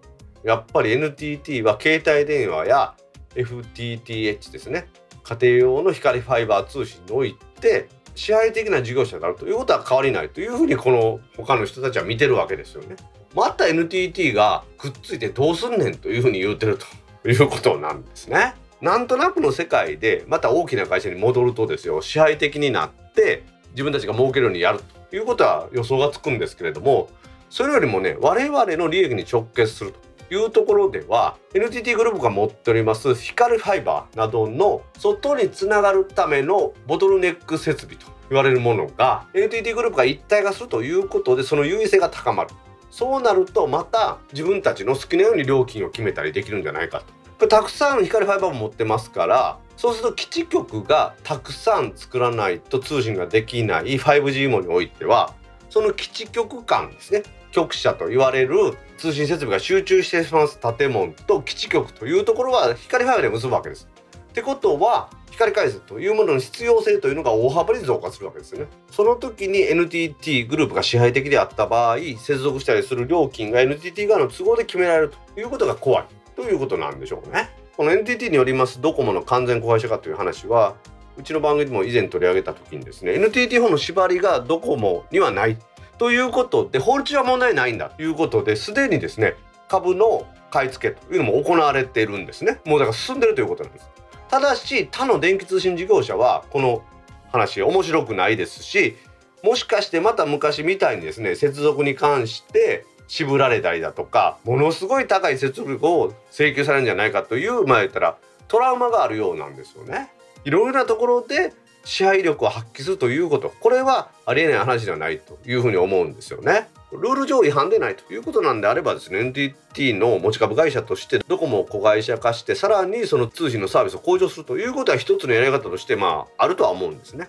[0.45, 2.95] やっぱり NTT は携帯電話や
[3.35, 4.89] FTTH ですね。
[5.23, 12.97] 家庭用の光ファイバー通信において支配的な事業者であるということは変わりないというふうにこの他の人たちは見てるわけですよね。
[13.35, 16.79] また NTT がくっついてどうすんねんというふうに言うてる
[17.23, 18.55] ということなんですね。
[18.83, 27.09] なんとなくの世界でまた大きな会社に戻るとですよ支配的になって自分たちが儲けるようにやるということは予想がつくんですけれども
[27.49, 29.95] それよりもね我々の利益に直結する
[30.29, 42.51] というところでは NTT グループが持っております光ファイバーなどの外につながるためのボトルネック設備と言われるものが NTT グループが一体化するということでその優位性が高まる
[42.93, 47.07] そうなるとまた自分たちの好きなように料金を決めたりできるんじゃないかと。
[47.07, 55.35] これたくさん光ファイバーも持ってますからそうすると基地局がたくさん作らないと通信ができない 5G 網においては
[55.71, 63.89] その基地局間ですね局舎と言われる通信設備が集中してします建物と基地局というところは光ファイバーで結ぶわけです。
[64.15, 68.67] ってことは光回線というものの必要性というのが大幅に増加するわけですよね。
[68.91, 76.05] その時に NTT グループが支配的であった場合接続したりする料金が NTT 側の都合で決められるということが怖い
[76.37, 77.51] ということなんでしょうね。
[77.77, 80.77] この NTT によりますドコモの完全子会社化という話は
[81.17, 85.59] うちの番組でも以前取り上げた時にですね NTT 法の縛りがドコモにはない
[85.99, 89.35] ということで法律は問題ないんだということですでにですね
[89.69, 93.89] 株の買い付けというのも行われているんですねもうだから進んでるということなんです
[94.33, 96.83] ただし他の電気通信事業者はこの
[97.31, 98.97] 話面白くないですし
[99.45, 108.17] もしかしてまた昔みたいにですね接続に関して渋られたりだとかものすごい高い接続を請求されるんじゃないかというまあ言ったら
[108.49, 110.11] トラウマがあるようなんですよね。
[110.47, 111.53] いろいろなところで
[111.85, 116.71] 支配力を発揮するということこれはありえない話ではないというふうに思うんですよね。
[116.93, 127.29] ルール上違反でないということなんであればですね NTT の持ち株会社としてドコモを子会社化してさらにその通信のサービスを向上するということは一つのやり方としてまああるとは思うんですね。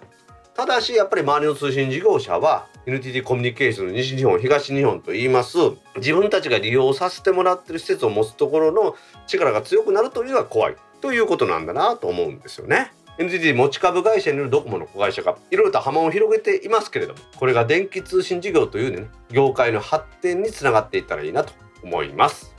[0.55, 5.57] ただしやっぱり周りの通信事業者は NTT コミュニケーションの西日本東日本といいます
[5.95, 8.95] 自分たちが利用させてもらってる施設を持つところの
[9.25, 12.91] 力が強くなるというのは怖いということなんだなと思うんですよね。
[13.19, 22.52] NTT 持ち株会社によるドコモの子会社がいろいろと波紋を広げていますけれどもこれが電気通信事業というね業界の発展につながっていったらいいなと思います。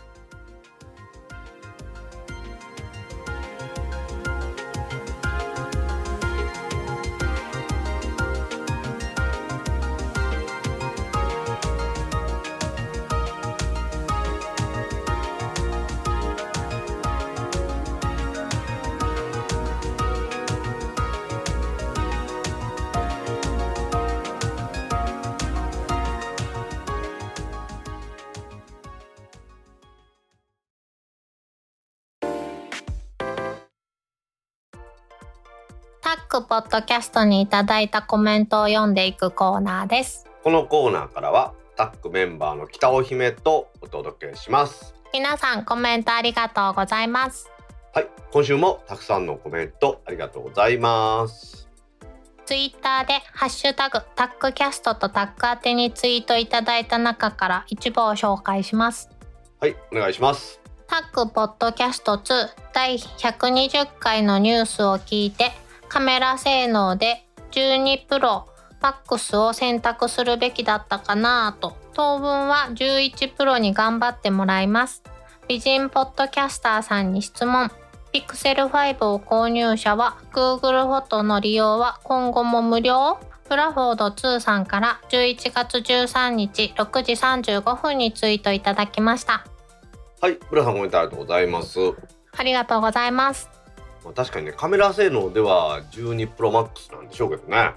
[36.54, 40.30] ポッドキャストにいただいたコメントを読んでいくコーナーです。
[40.44, 44.94] このコーナーからはタックメンバーの北尾姫とお届けします。
[45.12, 47.50] 皆さんコメントありがとうございます。
[47.92, 51.68] はい今週もたくさんのコメントありがとうございます。
[52.46, 59.10] ツイッターでハッシュタグタックキャストとタック宛てにツイートいただいた中から一部を紹介します。
[59.58, 60.60] はいお願いします。
[60.86, 65.50] タックポッドキャスト2第120回のニュースを聞いて
[65.94, 68.48] カメラ性能で12プロ
[68.80, 71.76] マックスを選択するべきだったかなと。
[71.92, 75.04] 当分は11プロに頑張ってもらいます。
[75.46, 77.70] 美人ポッドキャスターさんに質問。
[78.10, 83.20] ピクセル5を購入者は Google フォトの利用は今後も無料。
[83.48, 89.46] プラフォード2さんから11月13日6時35分にツイートいただきました。
[90.20, 91.78] はいブラさんコメントありがとうございます。
[92.36, 93.63] ありがとうございます
[94.04, 97.72] まあ、確かにねカメラ性能では12プロマックスなんでしょうけどね。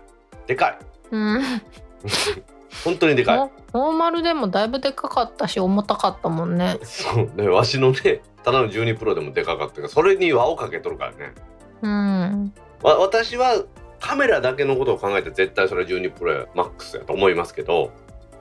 [0.45, 0.79] でかい。
[1.11, 1.41] うん。
[2.83, 3.37] 本当にでかい。
[3.37, 6.77] ノノーマルでもだいぶでかかったし重たかったもんね。
[6.83, 11.33] そうねわしのねただの12プロでもでかかったけどそれに輪をかけとるからね。
[11.81, 12.53] うん。
[12.83, 13.63] わ私は
[13.99, 17.91] カメラだけのことを考えて絶対それは12プロマックスやと思いますけど、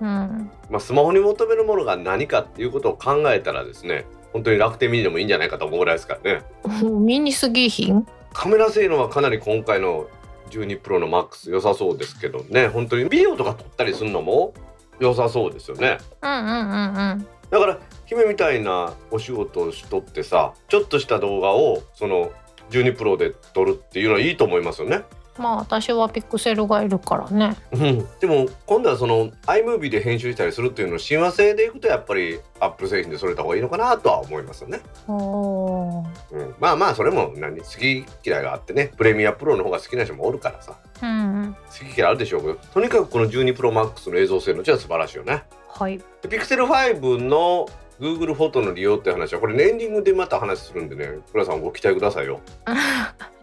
[0.01, 0.51] うん。
[0.70, 6.43] まあ、スマホに求めるものが何かっていうことを考えたらですね本当に楽天ミニでもいいんじゃないかと思うぐらいですからね。
[6.83, 8.07] ミニすぎひん？
[8.33, 10.09] カメラ性能はかなり今回の
[10.51, 12.69] 12プロのマックス良さそうですけどね。
[12.69, 14.55] 本当にビデオとか撮ったりするのも
[15.01, 15.99] 良さそうですよね。
[16.23, 17.27] うんうんうんうん。
[17.51, 22.33] だから姫みたいなお仕事をしとってさちょっとした動画をその
[22.71, 25.03] 12プロで撮るっていうのはいいと思いますよね
[25.38, 27.57] まあ私はピクセルがいるからね。
[27.72, 28.09] うん。
[28.20, 38.92] でも今度はその iMovie で編集したりするっていうのを親和性でいくとやっぱり Apple 製品でそれた方がいいのかなとは思いますよね、うん、まあまあそれも何好き嫌いがあってね。
[38.96, 40.77] プレミアプロの方が好きな人もおるからさ。
[41.03, 45.44] うん好き嫌いあるでしょうけどとにかくこの12プロマックスの映像性能じゃ素晴らしいよね。
[45.68, 45.99] はい。
[45.99, 47.66] で Pixel 5の
[48.01, 52.40] Google フォトの利用って話はこれねエンディングでまた話するんでね倉さんご期待くださいよ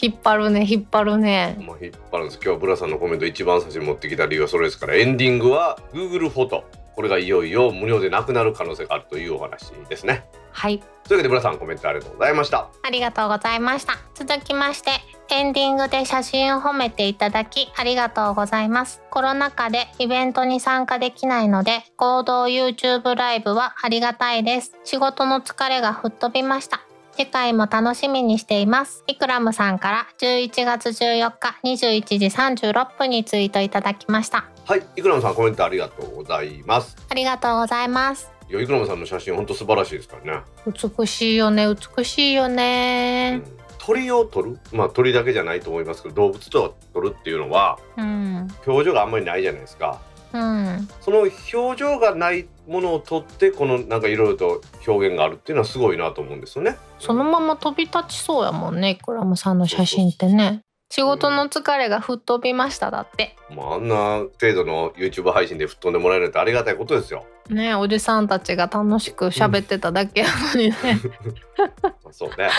[0.00, 1.56] 引っ張るね引っ張るね。
[1.60, 2.36] まあ引っ張るんです。
[2.36, 6.64] 今日はブラさんのコメント一番最初に持ってきた理由はそれですからエンディングは Google フォト。
[6.94, 10.24] これがいよいよ無料でなくなる可能性があるというお話ですね。
[10.50, 10.78] はい。
[10.78, 12.70] というわけでブラさんコメントありがとうございました。
[12.82, 13.98] ありがとうございました。
[14.14, 14.90] 続きまして
[15.28, 19.02] エンディングで写真を褒めていただきありがとうございます。
[19.10, 24.72] コロナ禍でイベントに参加できないので合同 YouTube ライブはありがたいです。
[24.84, 26.80] 仕事の疲れが吹っ飛びました
[27.16, 29.02] 次回も楽しみにしています。
[29.06, 34.44] イクラムさんから11月14日21時36分にツイートいただきました。
[34.66, 36.96] はいイクラムさんコメントありがとうございます。
[37.08, 38.30] ありがとうございます。
[38.50, 40.42] いやイクラムさんの写真本当素晴らしいですからね、
[40.98, 41.66] 美しいよね。
[41.96, 43.44] 美しいようねん、
[43.78, 44.58] 鳥を撮る？
[44.72, 48.48] まあ鳥だけじゃないと思いますけど動物とか撮るっていうのはうん。
[48.66, 50.00] 表情があんまりないじゃないですか
[50.36, 56.76] うんその表情がないものを撮ってこのなんかいろいろと表現があるっていうのはすごいなと思うんですよね。
[56.98, 67.24] そのまま飛び立ちそうやもんねイクラムさんの写真ってね仕事の疲れが吹っ飛びましただってまあ、あんな程度の YouTube 配信で吹っ飛んでもらえるってありがたいことですよ。
[67.50, 70.76] ねおじさんたちが楽しく喋ってただけやのにね、
[71.82, 72.50] ま あそうね。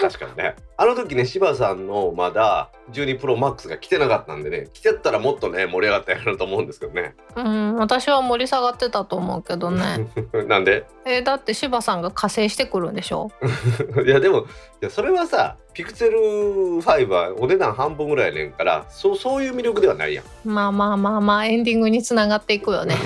[0.00, 0.54] 確かにね。
[0.76, 7.14] あの時ね柴さんのまだ12プロマックスが来てなかったんでね来てったらもっとね盛り上がったやろなと思うんですけどね。
[7.36, 10.06] うん私は盛り下がってたと思うけどね。
[10.48, 10.84] なんで？
[11.06, 13.30] えだって柴さんが加勢してくるんでしょ？
[14.04, 14.44] いやでもい
[14.80, 20.24] やそれはさピクセル5はお値段半分ぐらいやねんからそうそういう魅力ではないやん。
[20.48, 22.96] まあまあまあまあエンディングにつながっていくよね。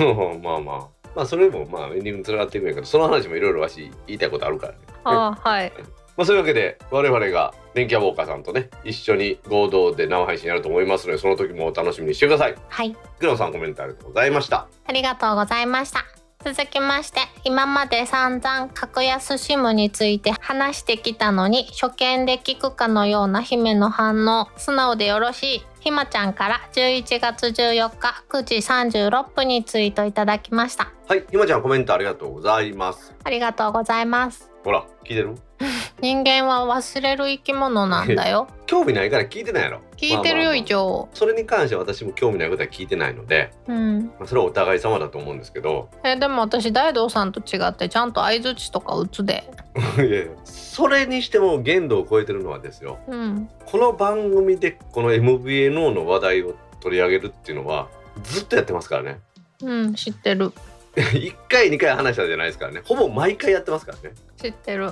[0.41, 4.79] まあまあまあそれもまあエンディングにつながっていくんやけどその話もいろいろわし言いたいことあるからね。
[5.03, 5.73] ああはい。
[6.15, 12.55] まあそういうわけで我々が電気屋ウォーカーさんとね一緒に合同で生配信やると思いますのでその時もお楽しみにしてください。
[12.69, 12.95] はい。
[13.19, 14.69] グラムさんコメントありがとうございました。
[14.85, 16.05] ありがとうございました。
[16.45, 24.47] 続きまして今まで散々格安 SIM について話してきたのに初見で聞くかのような姫の反応。
[24.55, 30.91] 素直でよろしいひまちゃんから11月14日9時36分にツイートいただきました。
[31.07, 33.15] はいひまちゃんコメントありがとうございます。
[33.23, 34.51] ありがとうございます。
[34.63, 35.35] ほら聞いてる？
[36.01, 38.47] 人間は忘れる生き物なんだよ。
[38.67, 44.05] 興味ないから聞いてないやろ聞いてるよ以上それに関しては私も興味ないことは聞いてないので、うん。
[44.17, 45.89] まあ、それはお互い様だと思うんですけど。
[46.05, 49.43] えでも私大道さんと違ってちゃんと相づちとか打つで。
[49.99, 52.97] いやそれにしても限度を超えてるのはですよ。
[53.09, 53.49] うん。
[53.65, 57.89] この番組でこの MVNO の話題を取り上げるっていうのは
[58.23, 59.19] ずっとやってますからね。
[59.61, 60.53] うん知ってる。
[60.95, 62.81] 1回2回話したじゃないですからね。
[62.85, 64.15] ほぼ毎回やってますからね。
[64.37, 64.91] 知ってる。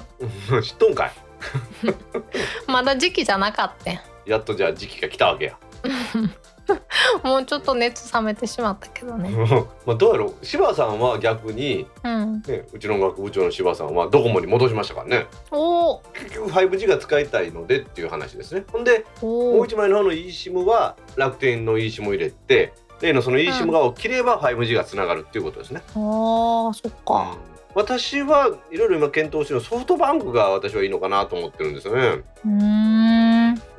[0.51, 1.11] う ん知っとんかい。
[2.67, 5.57] まだ時期じゃなかったんやっとじゃあ時期が来たわけや
[7.23, 9.29] もうちょっと熱冷めてしまったけどね。
[9.85, 12.41] まあどうやろう柴さんは逆に、うん。
[12.45, 16.03] ね、うちの学部長の柴さんはドコモに戻しましたからねおお。
[16.13, 26.67] 結局 5G が使いたいのでっていう話ですねほんでもおう一枚の方の eSIM は楽天の eSIM を入れて例のその eSIM が切れば 5G がつながるっていうことですね、お。
[26.67, 27.37] ああ、そっか。
[27.75, 32.96] 私はいろいろ今検討してるソフトバンクが私はいいのかなと思ってるんですよねうーん。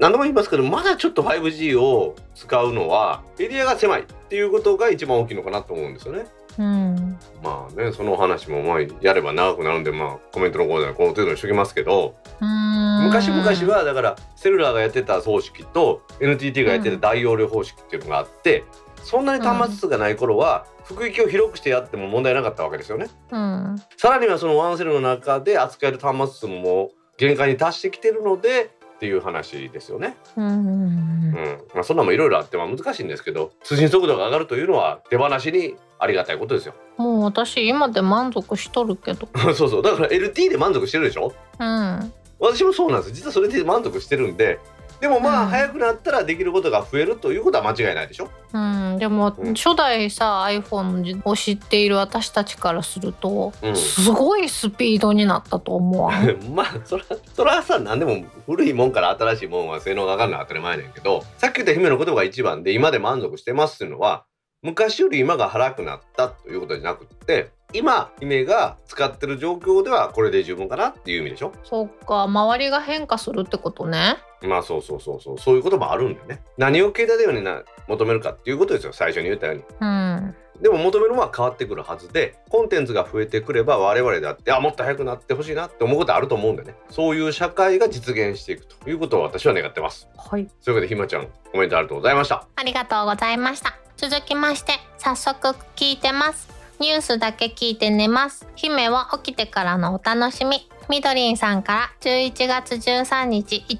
[0.00, 6.26] 何度も言いますけどまだちょっと 5G を使うのはエリアが狭いっていうことが一番大きいのかなと思うんですよね
[6.58, 7.18] うん。
[7.42, 13.42] まあねその話もまあやれば長くなるんでまあコメントのコーナーではこの程度にしときますけど昔々
[13.72, 18.64] はだからセルラーがやってた方式と NTT がやってた大容量方式っていうのがあって、
[19.02, 23.08] そんなに端末数がない頃は幅域を広くしてやっても問題なかったわけですよね。
[23.30, 23.76] うん。
[23.96, 30.16] さらにはそのワンセルの中で扱える端末数も限界に達してきてるのでっていう話ですよね。
[30.36, 30.44] うん。
[30.44, 31.32] うん
[31.72, 36.74] まあ、そんなもいろいろあってまあ難しいんですけど通信速度が上がるというのは手放しにありがたいことですよ。
[36.96, 39.28] もう私今で満足しとるけど。
[39.54, 41.32] そうそうだから LT で満足してるでしょ？
[41.60, 42.12] うん。
[42.40, 44.58] 私もそうなんです実はそれで満足してるんで
[45.00, 45.48] でもまあ、うん。
[45.48, 48.28] 早くなったらできることが増えるということは間違いないでしょ？
[48.52, 49.54] うん、でも、うん。
[49.54, 53.76] 初代さ iPhone を知っている私たちからすると、うん。
[53.76, 56.36] すごいスピードになったと思わん？
[56.54, 64.24] まあそらそらさ何でも古いもんから新しいもんは性能が上がるのは当たり前なんやけどさっき言った姫の言葉が一番で今で満足してますっていうのは
[64.62, 71.52] 昔より今が早くなったということじゃなくって今姫が使ってる状況ではこれで十分かなっていう意味でしょ？
[71.64, 76.42] そっか周りが変化するってことねまあそうそうそうそうそういうこともあるんだよね。
[76.56, 79.64] 何を携帯電話にな求めるかっていうことですよ最初に言ったように。
[79.80, 80.34] うん。
[80.60, 86.74] でも求めるものは変わってくるはずでコンテンツが増えてくれば我々だってあもっと早くなってほしいなって思うことあると思うんでね。
[86.90, 90.08] そういう社会が実現していくということを私は願ってます。
[90.16, 90.46] はい。
[90.64, 92.46] というわけでひまちゃんコメントありがとうございました。
[92.56, 93.78] ありがとうございました。
[93.98, 98.46] 続きまして早速聞いてますニュースだけ聞いて寝ます。
[98.54, 100.68] 姫は起きてからのお楽しみ。
[100.88, 103.76] みどりんさんから11月13日1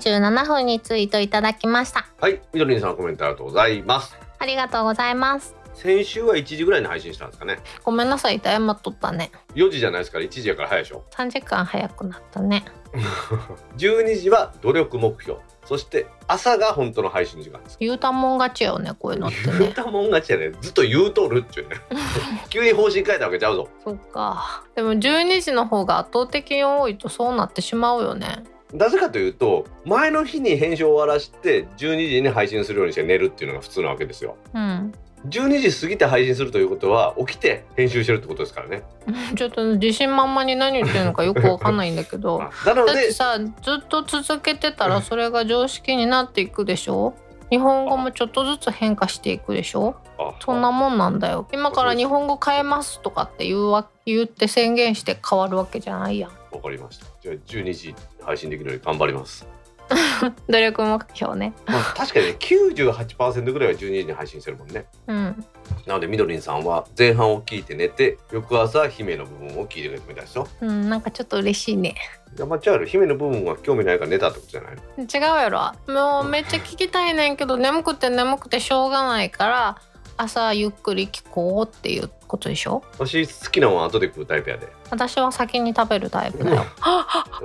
[0.00, 2.08] 時27分にツイートいただきました。
[2.20, 4.16] はいみどりんさんコメントありがとうございます。
[4.40, 5.54] ありがとうございます。
[5.74, 7.60] 先週は1時ぐらいに配信したんですかね。
[7.84, 9.30] ごめんなさい謝っとったね。
[9.54, 10.18] 4時じゃないですか。
[10.18, 11.04] ら1時やから早いでしょ。
[11.12, 12.64] 3時間早くなったね。
[13.78, 15.38] 12時は努力目標
[15.70, 17.76] そして朝が本当の配信時間です。
[17.78, 20.50] 言うたもん勝ちよねこういうのって言うねたもん勝ちやね。
[20.60, 21.76] ずっと言うとるっちゅうね
[22.50, 23.68] 急に方針変えたわけちゃうぞ。
[23.84, 24.64] そっか。
[24.74, 28.42] でも12時の方が圧倒的に多いとそうなってしまうよね。
[28.74, 34.34] なぜかというと前の日に編集を終わらして12時に配信するようにして寝るっていうのが普通なわけですよ。
[34.52, 34.92] うん
[35.28, 38.82] 12時過ぎて配信するということは起きて編集してるってことですからね。
[39.36, 42.38] ちょっと自信満々に何言ってるのかよくわかんないんだけど。
[42.64, 47.14] だってさずっと続けてたらそれが常識になっていくでしょ？
[47.50, 49.96] 日本語もちょっとずつ変化していくでしょ？
[50.18, 51.46] あそんなもんなんだよ。
[51.52, 56.30] 今から日本語変えますとかって言うわ言って宣言して変わるわけじゃないやん。
[56.52, 57.06] わかりました。
[57.20, 59.46] じゃあ12時配信できるように頑張ります
[60.48, 61.52] 努力目標ね。
[61.66, 64.86] まあ確かにね98%ぐらいは12時に配信してるもんね。
[65.06, 65.44] うん。
[65.86, 70.48] なのでみどりんさんは前半を聞いて寝て翌朝姫の部分を聞いてくれたみたいですよ。
[70.60, 71.94] うんなんかちょっと嬉しいね。
[72.34, 74.82] じゃあ間違える姫の部分は興味ないから寝たってことじゃないの。
[75.02, 75.92] 違うやろ。
[75.92, 79.76] もうめっちゃ聞きたいねんけど眠くて眠くてしょうがないから
[80.20, 82.82] 朝ゆっくり聞こうっていうことでしょ？
[82.98, 84.68] 私好きなもん後で食うタイプやで。
[84.90, 86.64] 私は先に食べるタイプだよ。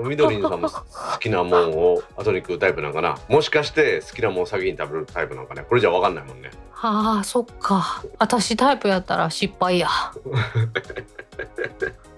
[0.05, 0.83] みどりんさんも好
[1.19, 3.17] きなもんを後に食うタイプなんかな。
[3.29, 5.63] もしかして好きなもんを先に食べるタイプなんかね？
[5.67, 6.51] これじゃ分かんないもんね。
[6.71, 8.03] はあそっか。
[8.19, 9.87] 私タイプやったら失敗や。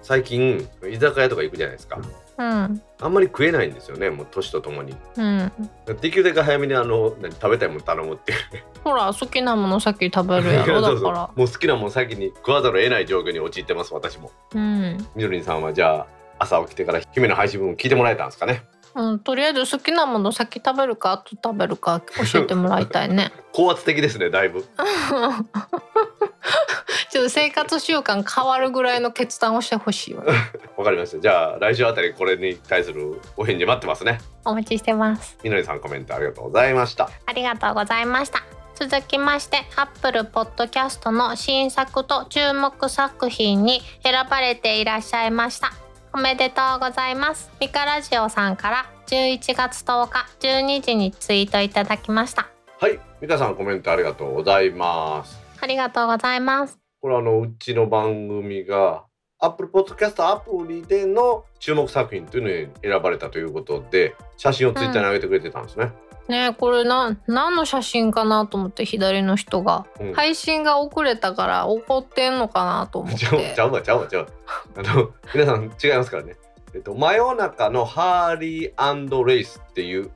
[0.02, 1.96] 最近居酒屋とか行くじゃないですか。
[1.96, 2.04] うん
[2.40, 4.94] あんまり食えないんですよねもう年とともに。
[5.16, 5.52] うん。
[6.00, 8.38] できるだけ早めにあの何食べたいもの頼むっていう。
[8.84, 11.12] ほら好きなもの先食べるやろだ そうそう。
[11.12, 14.30] かもう好きなもん先に食わざるを得ない状況に陥ってます私も。
[14.54, 16.06] らうん、みどりんさんはじゃあ
[16.38, 18.62] 朝起きてから姫の配信分聞いてもらえたんですかね
[18.94, 23.32] うん、とりあえず好きなもの先食べるか後食べるか教えてもらいたいね。
[23.52, 24.64] 高圧的ですねだいぶ。
[27.10, 30.24] ちょっと生活習慣変わるぐらいの決断をしてほしいわ。
[30.76, 31.18] わかりました。
[31.18, 34.20] じゃあ来週あたりこれに対するお返事待ってますね。
[34.44, 35.38] お待ちしてます。
[35.42, 37.08] みのりさんコメントありがとうございました。
[37.26, 38.58] ありがとうございました。
[38.78, 45.72] 続きまして Apple Podcast の新作と注目作品に選ばれていらっしゃいました
[46.14, 47.50] おめでとうございます。
[47.60, 52.48] ミカラジオさんから11月10日12時にツイートいただきました。
[52.78, 55.38] はい美香さんコメントありがとうございます。
[55.60, 56.78] ありがとうございます。
[57.00, 59.04] これあのうちの番組が
[59.40, 65.92] Apple Podcast アプリでの注目作品というのに選ばれたということで写真をツイッターに上げてくれてたんですね、
[66.28, 70.12] ねえこれな何の写真かなと思って左の人が、うん。
[70.12, 73.52] 配信が遅れたから怒ってんのかなと思っちゃうて。
[73.54, 74.28] ちゃうわちゃうわちゃうわ
[74.76, 76.36] あの皆さん違いますからね。
[76.74, 80.10] えっと真夜中のハーリーレイスっていう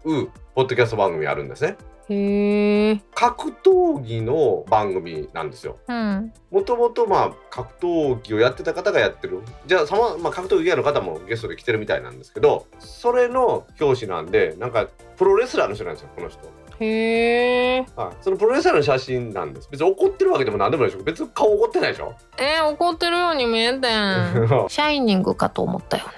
[0.55, 1.77] ポッドキャスト番組あるんですね
[2.09, 5.79] へえ格闘技の番組なんですよ。
[5.89, 6.33] うん。
[6.51, 9.43] もともとまあ格闘技をやってた方がやってる。
[9.67, 16.41] じゃあさま、まあ、格闘技以外の方もゲストで来てるみたいなんですけどそれの表紙なんでなんかプロレスラーの人なんですよこの人。
[16.81, 19.69] へえはい、そのプロレスラーの写真なんです。
[19.71, 21.05] 別に怒ってるわけでも何でもないでしょ。
[21.05, 22.15] 別に顔怒ってないでしょ。
[22.39, 23.81] えー、怒ってるように見えてん。
[24.69, 26.13] シャイニングかと思ったよね。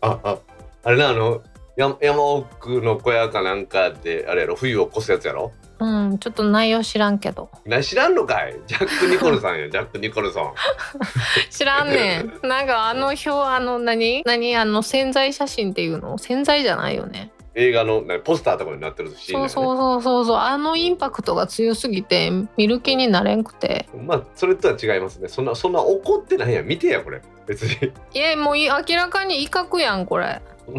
[0.00, 0.38] ああ
[0.84, 1.40] あれなあのや
[1.76, 5.52] 山奥の小屋かなんかであれやろ冬を越すやつやろ？
[5.80, 7.50] うんちょっと内容知らんけど。
[7.64, 8.56] な知らんのかい？
[8.66, 10.52] ジャック・ニコルさんやジャック・ニコルソン。
[11.50, 12.32] 知らんねん。
[12.46, 14.22] なんかあの表あの何？
[14.24, 14.56] 何？
[14.56, 16.18] あの潜在写真っていうの？
[16.18, 17.32] 潜在じゃないよね。
[17.54, 20.36] 映画のなポスターとかになってるシーンだよねそうそうそうそう。
[20.36, 23.88] あのインパクトが強すぎて見る気になれんくて。
[24.06, 25.28] まあそれとは違いますね。
[25.28, 26.66] そんなそんな怒ってないやん。
[26.66, 27.20] 見てやこれ。
[27.46, 27.92] 別に。
[28.14, 30.40] いやもうい明らかに威嚇やんこれ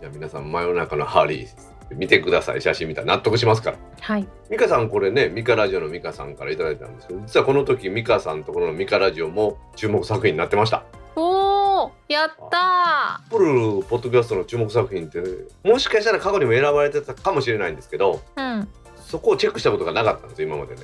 [0.00, 1.48] じゃあ皆さん真夜中のハリー
[1.94, 2.62] 見てください。
[2.62, 3.78] 写真見たら納得しますから。
[4.00, 4.26] はい。
[4.50, 10.84] ミカさんこれねミカラジオのミカさんからいただいたんですけど実はこの時ミカさんのところのミカラジオも注目作品になってました。
[11.16, 15.22] おーやったプルポッドキャストの注目作品って
[15.62, 18.68] もしかしたら過去にも選ばれてたかもしれないんですけどーうん。
[18.96, 20.82] そこをチェックしたことがなかったんです今までね。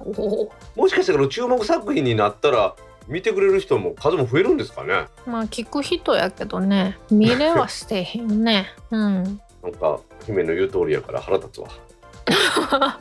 [0.00, 2.74] おおもしかしたら注目作品になったら
[3.08, 5.06] 見てくれる人も数も増えるんですかね。
[5.26, 6.98] まあ聞く人やけどね。
[7.10, 8.68] 見れはしてへんよね。
[8.90, 9.40] うん。
[9.62, 11.68] なんか姫の言う通りやから腹立つわ。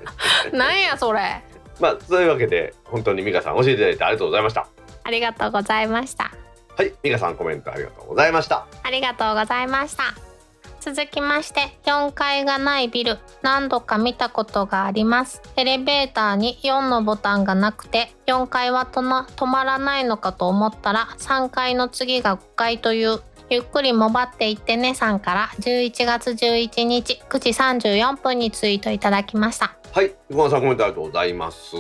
[0.54, 1.44] なんやそれ。
[1.80, 4.68] まあそういうわけで本当にミカさん教えていただいてありがとうございました。
[5.04, 6.32] ありがとうございました。
[6.76, 8.66] はいミカさんコメントありがとうございました。
[8.84, 10.27] ありがとうございました
[10.88, 15.42] 続きまして4階がないビル何度か見たことがあります。
[15.58, 23.20] エレベーターに4のボタンがなくて4階はとな止まらないのかと思ったら3階の次が5階という
[23.50, 27.50] ゆっくりもばっていってねさんから11月11日9時
[27.90, 29.76] 34分にツイートいただきました。
[29.92, 31.76] はい横川さんコメントありがとうございます。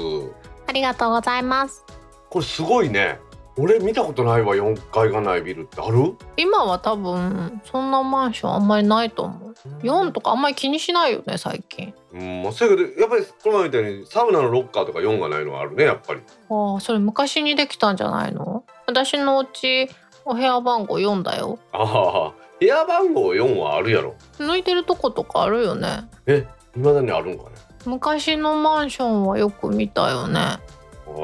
[0.68, 1.86] ありがとうございます。
[2.30, 3.22] これすごいね
[3.60, 6.16] 俺見たことないわ4階がないビルってある？
[6.38, 9.53] 今は多分そんなマンションあんまりないと思う。
[9.82, 11.93] 4とかあんまり気にしないよね最近。
[12.14, 16.22] うんまあそうやけどやっぱりこの前みたいにサウナのロッカーとか4がないのはあるねやっぱり。
[16.49, 18.64] ああそれ昔にできたんじゃないの？
[18.86, 19.89] 私のうち
[20.24, 21.58] お部屋番号4だよ。
[21.72, 24.16] ああ部屋番号4はあるやろ。
[24.38, 26.08] 抜いてるとことかあるよね。
[26.28, 26.45] え
[26.76, 27.49] 未だにあるんかね？
[27.86, 30.58] 昔のマンションはよく見たよね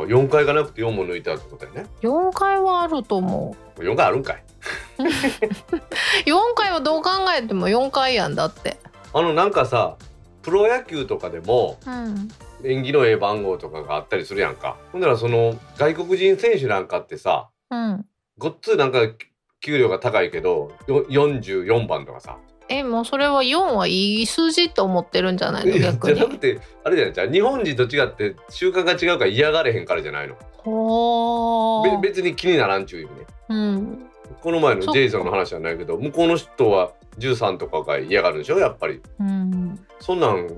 [0.01, 1.85] 4階がなくて4も抜いてあるってことやね。
[2.01, 4.43] 4階はあると思4階あるんかい。
[4.99, 8.77] う4階はどう考えても4階やんだって。
[9.13, 9.97] あのなんかさ
[10.41, 12.29] プロ野球とかでもうん。
[12.65, 14.77] 縁起のええ番号とかがあったりするやんか。
[14.91, 18.05] ほんならその外国人選手なんかってさうん。
[18.37, 18.99] ごっつなんか
[19.63, 22.37] 給料が高いけどよ44番とかさ
[22.78, 25.78] えもうそれは4はいい数字って思ってるんじゃないの？
[25.80, 26.15] 逆に。
[26.15, 30.36] じゃなくてあれじゃないじゃあ日本人と違って習慣が違うから嫌がれへんからじゃないの。
[30.57, 32.01] ほー。
[32.01, 33.26] べ別に気にならんちゅう意味ね。
[33.49, 34.05] うん。
[34.41, 38.59] この前のジェイソンの話じゃないけど向こうの人は13とかが嫌がるでしょ？
[38.59, 39.01] やっぱり。
[39.19, 39.80] うん。
[39.99, 40.49] そんなん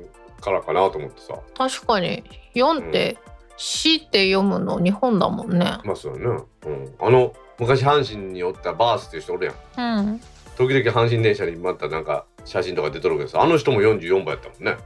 [0.41, 1.39] からかなと思ってさ。
[1.57, 2.23] 確かに。
[2.55, 3.17] 4って
[3.57, 4.79] 「死」って読むの？
[4.79, 5.77] 日本だもんね。
[5.83, 9.51] まあそうやね、うん、あの昔阪神におったバースっていう人おるや
[9.83, 9.99] ん。
[9.99, 10.21] うん
[10.57, 14.77] 時々阪神電車にまたなんか写真とか出とるけどさあの人も44番やったもんね。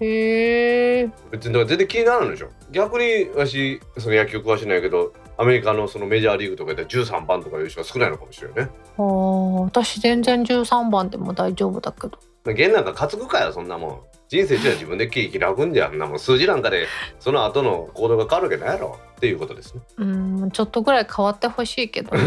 [0.00, 1.10] へえ。
[1.30, 2.50] 別にだから全然気にならんでしょ。
[2.70, 8.70] 逆に私その野球詳しいないけどアメリカのそのメジャーリーグとかで13番とかいう人が少ないのかもしれないね。
[8.96, 12.18] あー私全然13番でも大丈夫だけど。
[12.44, 14.00] 現なんか担ぐかよそんなもん。
[14.28, 16.86] 人生じゃ自分で切り開くんじゃんなもん数字なんかで
[17.20, 18.98] その後の行動が変わるわけないやろ。
[19.16, 19.80] っていうことですね。
[19.96, 22.22] うんちょっとぐらい変わってほしいけどね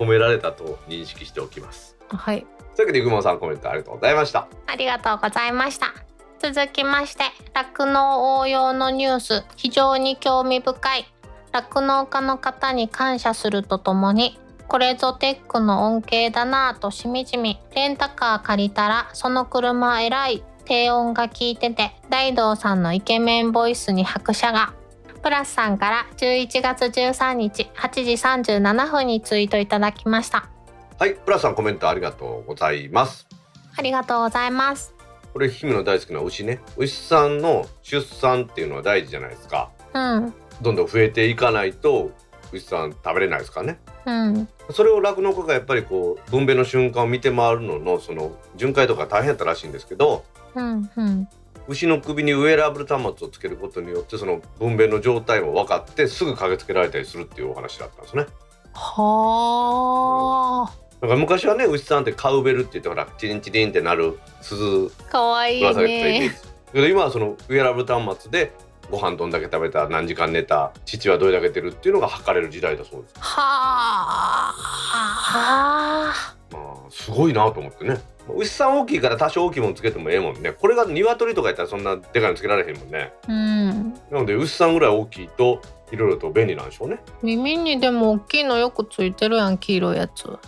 [0.00, 1.96] 褒められたと認識しておきます。
[2.08, 2.46] はい。
[2.74, 4.48] というわけでぐもさんコメントありがとうございました。
[4.66, 5.92] ありがとうございました。
[6.38, 9.44] 続きまして酪農応用のニュース。
[9.56, 11.04] 非常に興味深い。
[11.52, 14.38] 酪農家の方に感謝するとともに
[14.68, 24.72] これぞテックの恩恵だなぁとしみじみレンタカー借りたらその車偉い低音が効いてて大道さんのイケメンボイスに拍車が
[25.22, 28.12] プラスさんから11月13日8時
[28.56, 30.48] 37分にツイートいただきました。
[30.98, 33.26] はいプラスさんコメントありがとうございます。
[33.76, 34.94] ありがとうございます。
[35.32, 36.60] これ姫の大好きな牛ね。
[36.76, 39.70] 牛さんの出産っていうのは大事じゃないですか。
[39.94, 40.34] うん。
[40.60, 42.10] どんどん増えていかないと
[42.52, 43.80] 牛さん食べれないですからね。
[44.06, 51.28] うんそれを酪農家がやっぱりこう分娩の瞬間を見て回るののその巡回とか大変やったらしいんですけどうんうん
[51.68, 58.26] 牛の首にウェアラブル端末をつけることによってその分娩の状態も分かってすぐ駆けつけられたりするっていうお話だったんですね。
[58.72, 66.30] はあだから昔はね牛さんってカウベルって言ってほらチリンチリンってなる鈴かわいいね。
[66.72, 68.52] けど今はそのウェアラブル端末で
[68.90, 73.14] ご飯どんだけ食べた何時間寝た父はどれだけ出るっていうのが測れる時代だそうです。
[73.18, 74.52] は
[75.32, 76.36] あ。
[76.52, 77.98] まあすごいなと思ってね。
[78.36, 80.52] 牛さん大きいから多少大きいものつけてもええもんね。
[80.52, 83.12] これが鶏とかやったらそんなでかいのつけられへんもんね。
[83.28, 83.92] うん。
[84.10, 85.60] なので牛さんぐらい大きいと
[85.92, 87.00] いろいろと便利なんでしょうね。
[87.22, 90.38] 耳にでも大きいのよくついてるやん黄色いやつ。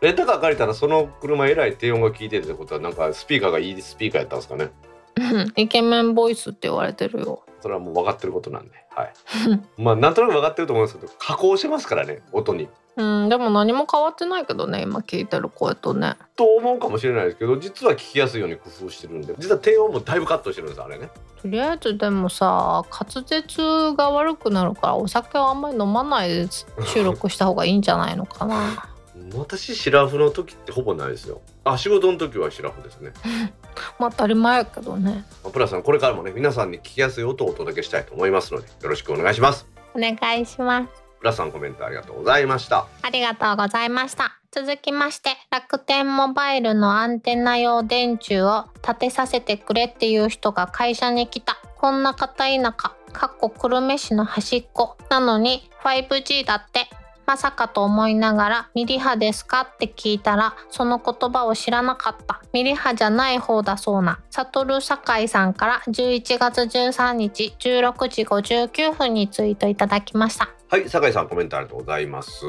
[0.00, 4.70] レンタカー借りたらその車えらい低音が効いてるってことはなんかスピーカーがいいスピーカーやったんですかね。
[5.16, 7.44] うんイケメンボイスって言われてるよ。
[7.60, 8.72] それはもう分かってることなんで。
[8.90, 9.12] はい。
[9.80, 12.68] まあなんとなく分かってると思うんですけど加工してますからね音に。
[12.96, 16.16] うんでも何も変わってないけどね今聞いてる声とね。
[16.36, 21.08] と思うかもしれないですけど実は聞きやすいように工夫してるんで実は低音もだいぶカットしてるんですあれね。
[21.40, 26.48] とりあえずでもさ滑舌が悪くなるからお酒はあんまり飲まないで
[26.86, 28.88] 収録した方がいいんじゃないのかな。
[29.34, 31.40] 私シラフの時ってほぼないですよ。
[31.64, 33.12] あ仕事の時はシラフですね。
[33.98, 35.24] まあ当たり前やけどね。
[35.42, 39.66] まあプラスさんこれからもね皆さんに聞きやすい音をお届けしたいと思いますのでよろしくお願いします。
[39.94, 41.01] お願いします。
[41.22, 42.88] プラさんコメントありがとうございました。
[43.00, 44.40] ありがとうございました。
[44.50, 51.58] 続きまして、楽天モバイルのアンテナ用電柱を立てさせてくれっていう人が会社に来た。
[51.76, 52.72] こんな片田舎、
[53.12, 54.96] かっこ久留米市の端っこ。
[55.10, 56.90] なのに 5G だって。
[57.32, 72.44] まさかと思いながらミリ波ですかって聞いたらその言葉を知らなかったミリ波じゃない方だそうなサトル酒井さんから11月13日16時59分にツイートいただきましたはい酒井さんコメントありがとうございます。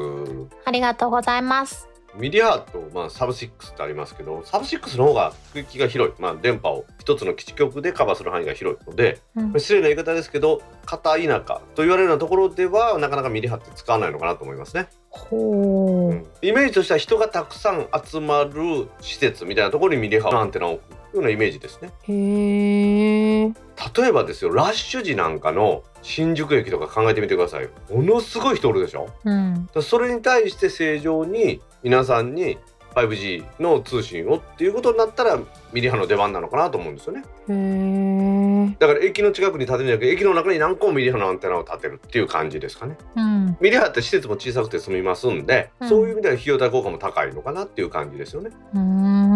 [0.66, 9.52] ありがとうございますミリ波と、まあ、サブ6ってありますけどサブ6の方が区域が広い、まあ、電波を一つの基地局でカバーする範囲が広いので、うん。
[9.54, 16.26] 失礼な言い方ですけど片田舎と言われるようなところではなかなかミリ波って使わないのかなと思いますね、ほう、うん。
[16.42, 23.52] イメージとしては人がたくさん集まる施設みたいなところにミリ波のアンテナを置くようなイメージですねへえ。
[23.96, 29.08] 例えばですよラッシュ時なんかの新宿駅とか考えてみてくださいものすごい人おるでしょ？
[29.24, 29.68] うん。
[29.82, 32.58] それに対して正常に皆さんに
[32.94, 35.36] 5G の通信をっていうことになったら
[35.72, 37.24] ミリ波の出番なのかなと思うんですよね。
[38.78, 43.56] だから駅の近くに建てるんじゃなくて駅の中に何個もミリ波のアンテナを立てるっていう感じですかねうん。
[43.60, 49.33] ミリ波って施設も小さくて済みますんで、うんそういう意味では費用対効果も高いのかなっていう感じですよねうーん。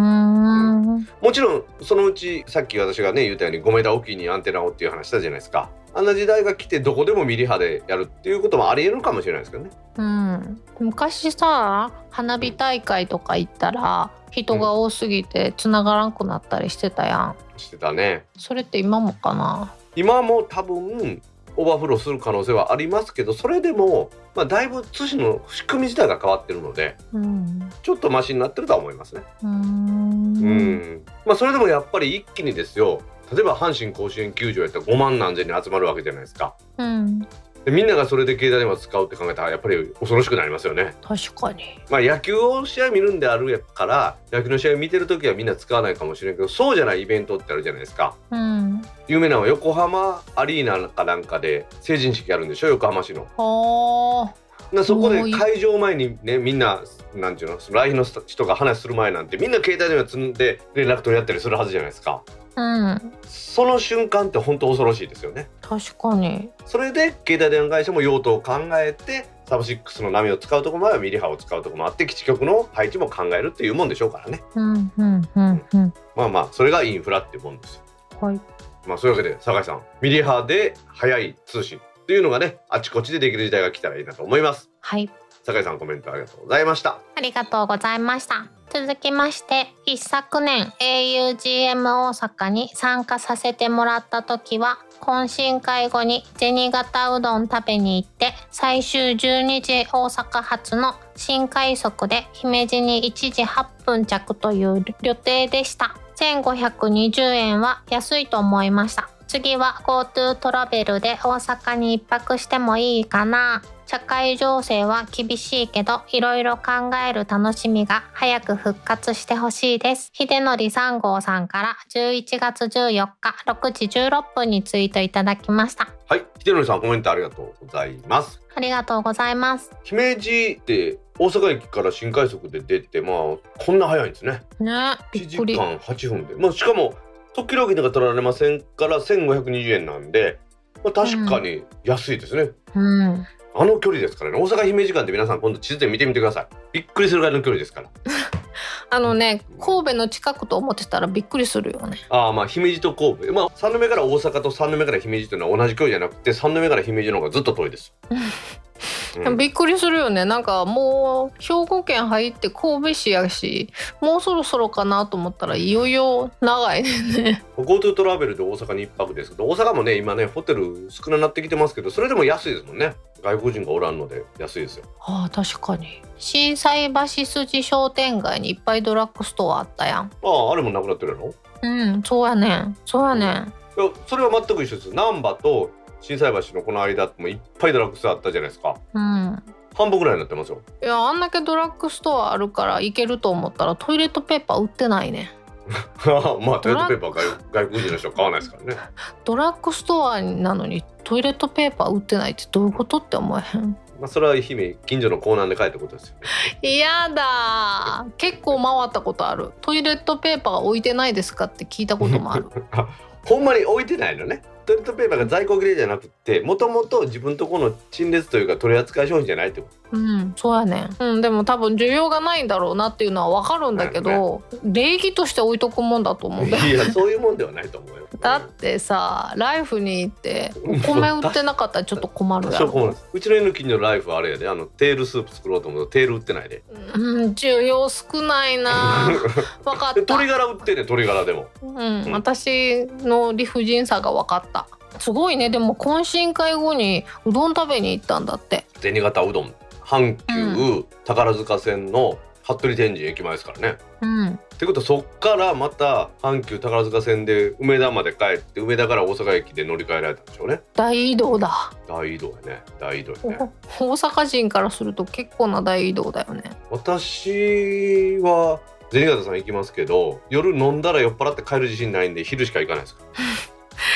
[1.20, 10.60] もちろんそのうちさっき私がね言ったように5メーターおきにアンテナをっていう話したじゃないですかあんな時代が来てどこでもミリ波でやるっていうこともありえるかもしれないですけどねうん。
[10.78, 17.36] 昔さ、花火大会とか行ったら、人が多すぎて繋がらんくなったりしてたやん。
[17.56, 19.72] してたねそれって今もかな？
[19.96, 21.20] 今も多分
[21.58, 27.68] オーバーフローする可能性はありますけどそれでも、まあ、だいぶ通信の仕組み自体が変わってるのでうん。
[27.82, 29.22] ちょっとマシになってるとは思いますね。
[29.42, 33.02] うんまあ、それでもやっぱり一気にですよ
[33.32, 36.56] 例えば阪神甲子園球場やったら5万何千人集まるわけじゃないですか。
[36.78, 37.26] うん。
[37.68, 40.94] ででみんながそれで携帯電話使うって考えたらやっぱり恐ろしくなりますよね。
[41.02, 41.64] 確かに。
[41.90, 48.16] まあ野球を試合見るんであるから野球の試合見てる時はみんな使わないかもしれんけどそうじゃないイベントってあるじゃないですか。
[48.30, 48.82] うん。
[49.06, 52.68] 有名なのは横浜アリーナかなんかで成人式やるんでしょ？
[52.68, 53.26] 横浜市の。
[53.36, 54.32] は
[54.72, 56.82] なそこで会場前にねみんな
[57.14, 57.58] なんていうの？
[57.58, 62.22] 来賓の人が話する前なんてみんな携帯電話積んで連絡取り合ったりするはずじゃないですか。
[62.47, 63.12] あうん。
[63.24, 65.48] その瞬間って本当恐ろしいですよね。
[65.62, 74.42] 確かにそれで携帯電話会社も用途を考えてサブ6の波を使うところもあればミリ波を使うところもあって基地局の配置も考えるっていうもんでしょうからね。
[74.56, 77.82] うんうんうんうんまあまあそれがインフラっていうもんですよ。
[78.20, 78.40] はい。
[78.86, 84.68] まあそういうわけで酒井さんミリ波で速い通信っていうのがねあちこちでできる時代が来たらいいなと思います。
[84.80, 85.08] はい。
[85.44, 87.00] 酒井さんコメントありがとうございました。
[87.14, 88.57] ありがとうございました。
[88.70, 105.96] 続きまして、一昨年 augm 大阪に参加させてもらった時は、懇親会後に銭形うどん食べに行って、最終12時大阪発の新快速で姫路に1時8分着という予定でした。
[106.16, 109.08] 1520円は安いと思いました。
[109.28, 113.62] 次は GoTo トラベルで大阪に一泊してもいいかな。
[113.84, 120.10] 社会情勢は厳しいけど、いろいろ考える楽しみが早く復活してほしいです。
[120.14, 125.88] 秀則3号さんから11月14日6時16分にツイートいただきました。
[126.08, 129.70] はい秀則さんコメントありがとうございますありがとうございます。
[129.84, 133.14] 姫路って大阪駅から新快速で出てまあ
[133.58, 135.56] こんな早いんですねね、び1時。
[135.56, 136.94] 間8分でまあしかも
[137.34, 140.38] 特急料金とか取られませんから1520円なんで、
[140.84, 143.26] まあ、確かに安いですね、うん。
[143.54, 144.38] あの距離ですからね。
[144.38, 147.88] 大阪姫路間って皆さん今度地図で見てみてくださいびっくりするぐらいの距離ですから。
[148.90, 151.98] あのね、神戸の近くと思ってたらびっくりするよね。
[152.08, 153.32] ああまあ姫路と神戸。
[153.32, 158.14] まあ三宮から大阪と三宮から姫路というのは同じ距離じゃなくて三宮から姫路の方がずっと遠いです、う
[159.30, 160.24] んびっくりするよね。
[160.24, 167.44] なんかもう兵庫県入って神戸市やしもうそろそろかなと思ったらいよいよ長いね。
[167.58, 172.94] GoTo トラベルで大阪に一泊ですけど大阪もね今ねホテル少なくなってきてますけどそれでも安いですもんね。
[173.22, 174.84] 外国人がおらんので安いですよ。
[175.00, 180.10] ああ確かに心斎橋筋商店街にいっぱいドラッグストアあったやん。
[180.22, 182.76] あああれもなくなってるやろうんそうやねん。
[182.84, 183.28] そうやねん。
[183.28, 184.94] いやそれは全く一緒です。
[184.94, 188.76] 難波と心斎橋のこの間もいっぱいドラッグストアあったじゃないですか。
[188.94, 189.42] うん。
[189.76, 190.60] 半分ぐらいになってますよ。
[190.82, 195.32] いやあんだけドラッグストアあるから行けると思ったらトイレットペーパー売ってないね。
[196.40, 197.14] まあトイレットペーパーは
[197.52, 198.80] 外外国人の人は買わないですからね。
[199.24, 206.14] ドラッグストアなのにトイレットペーパー売ってないってどういうことって思えへんまあそれは姫近所のコーナーで買えたことですよ
[206.62, 206.76] ね。
[206.78, 208.06] やだ。
[208.16, 209.52] 結構回ったことある。
[209.60, 212.46] トイレットペーパー置いてないですかって聞いたこともある。
[213.26, 226.46] ほんまに置いてないのねトイレットペーパーが在庫切れじゃなくてもともと自分とこの陳列というか取り扱い商品じゃないってこうんそうやねん、うん、でも多分需要がないんだろうなっていうのは分かるんだけど、礼儀として置いとくもんだと思う。
[226.46, 228.08] んだよいやそういうもんではないと思うよ。
[228.20, 232.70] だってさライフに行ってお米売ってなかったらちょっっと困るやろ。
[232.70, 236.62] そうちの犬近所のライフはあれやであのテールスープ作ろうと思うとテール売ってないで。
[236.94, 239.10] うん需要少ないな。
[239.64, 239.94] 分かった。
[239.94, 241.46] で鶏ガラ売ってんねん鶏ガラでも。
[241.62, 244.57] うん、私の理不尽さが分かった
[244.98, 245.50] すごいね。
[245.50, 248.64] でも懇親会後にうどん食べに行ったんだって。
[248.80, 249.54] 銭形うどん。
[249.84, 253.78] 阪急、う宝塚線の服部天神駅前ですからね。
[254.02, 254.28] うん。
[254.34, 260.60] ってことはそっからまた阪急宝塚線で梅田まで帰って梅田から大阪駅で乗り換えられたんでしょうね。
[260.74, 261.72] 大移動だ。
[261.86, 262.62] 大移動やね。
[262.80, 263.50] 大移動やね。
[263.78, 266.42] 大阪人からすると結構な大移動だよね。
[266.70, 273.04] 私は銭形さん行きますけど夜飲んだら酔っ払って帰る自信ないんで昼しか行かないですか？
[273.04, 273.18] ら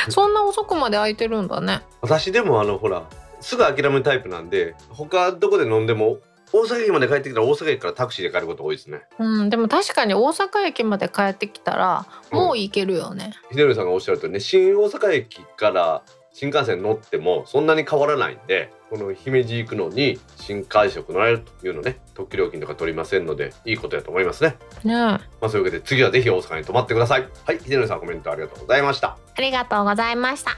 [0.09, 1.83] そんな遅くまで空いてるんだね。
[2.01, 3.05] 私でもあのほら
[3.41, 6.19] すぐ諦めるタイプなんで他どこで飲んでも
[6.53, 9.03] 大阪駅まで帰ってきたら大阪駅からタクシーで帰ること多いですね。
[9.19, 16.03] うんでも確かに大阪駅まで帰ってきたらもう行けるよね、秀則さんがおっしゃるとりね新大阪駅から
[16.33, 30.53] 新幹線乗ってもそんなに変わらないんでこの姫路行くのに新快速乗られるというのね特急料金とか取りませんのでいいことやと思いますねまあそういうわけで次はぜひ大阪に泊まってくださいはい秀則さんコメントありがとうございましたありがとうございました。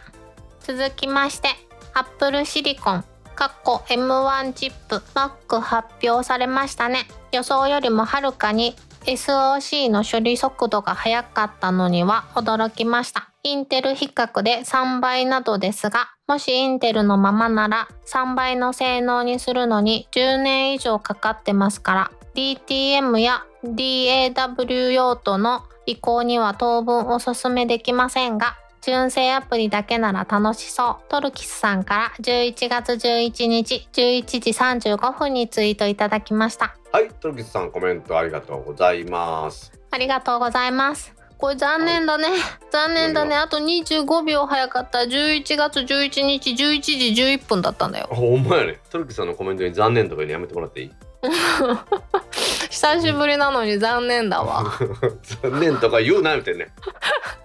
[0.61, 1.49] 続きまして、
[1.93, 3.05] Apple シリコン、
[3.35, 7.07] かっこ M1 チップ Mac 発表されましたね。
[7.33, 8.75] 予想よりもはるかに
[9.07, 13.30] SOC の処理速度が速かったのには驚きました。
[13.42, 30.96] インテル比較で3倍などですが、もしインテルのままなら3倍の性能にするのに10年以上かかってますから、DTM や DAW 用途の移行には当分おすすめできませんが、純正アプリだけなら楽しそう。
[31.09, 36.76] トルキスさんから11月11日11時35分にツイートいただきました。
[36.95, 39.72] はい、トルキスさんコメントありがとうございます。
[39.90, 41.12] ありがとうございます。
[41.38, 42.28] これ残念だね。
[42.70, 43.34] 残念だね。
[43.34, 45.01] あと25秒早かった。
[45.01, 48.07] 11月11日11時11分だったんだよ。
[48.12, 48.78] ほんまやね。
[48.90, 50.92] トルキスさんのコメントに残念とか言うのやめてもらっていい？
[52.70, 54.62] 久しぶりなのに残念だわ。
[55.42, 56.68] 残念とか言うな言うてんね。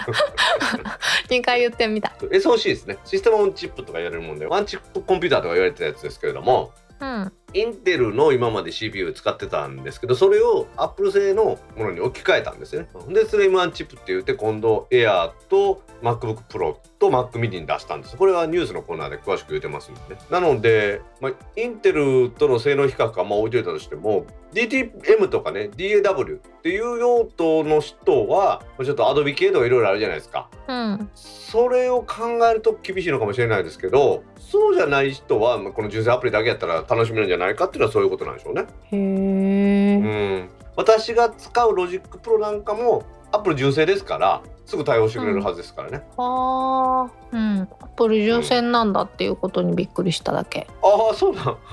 [1.28, 2.10] 2回言ってみた。
[2.22, 3.00] SOC ですね。
[3.04, 7.34] システムオンチップとか言われるもんで、ワンチップコンピューターとか言われてたやつですけれども、うん。
[7.54, 12.90] インテルの今まで CPU 使ってたんですけどそれをアップル製のものに置き換えたんですよね。
[13.10, 29.34] でそれ M1 チップって言って今度 Air と MacBook Pro と Mac mini に出したんですこれはニュースのコーナーで詳しく言ってますんでねなので、まあ、インテルとの性能比較はまあ置いといたとしても DTM とかね DAW っていう用途の人はちょっと Adobe
[29.34, 31.10] 系とかいろいろあるじゃないですかうん。
[31.16, 38.66] それを考えると厳しいのかもしれないですけどそうじゃない人はまあこの純正アプリだけやったら楽しめるんじゃないかっていうのはそういうことなんでしょうね。
[38.92, 40.40] へうえ。
[40.42, 46.04] ん、私が使うロジックプロなんかもアップル純正ですからすぐ対応してくれるはずですからね。
[46.16, 47.12] はあ。
[47.32, 47.60] うん。
[47.62, 50.68] アップル純正なんだっていうことにびっくりしただけ。
[50.84, 51.44] ああそうだ。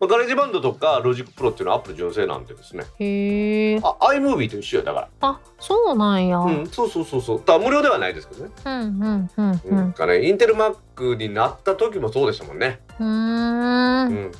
[0.00, 2.84] まあガレージバンドとかロジックプロっていうのはアップル純正なんでですね。
[2.98, 3.80] へえ。
[3.82, 6.38] あ iMovie と一緒やだかあ、そうなんや。
[6.38, 6.42] ら。
[6.44, 7.42] うん、そうそうそうそう。
[7.44, 8.50] だ無料ではないですけどね。
[8.64, 9.92] うんうんうんううんん。
[9.92, 12.80] かねインテル Mac になった時もそうでしたもんね。
[12.98, 13.06] うー。
[13.06, 14.32] うんん。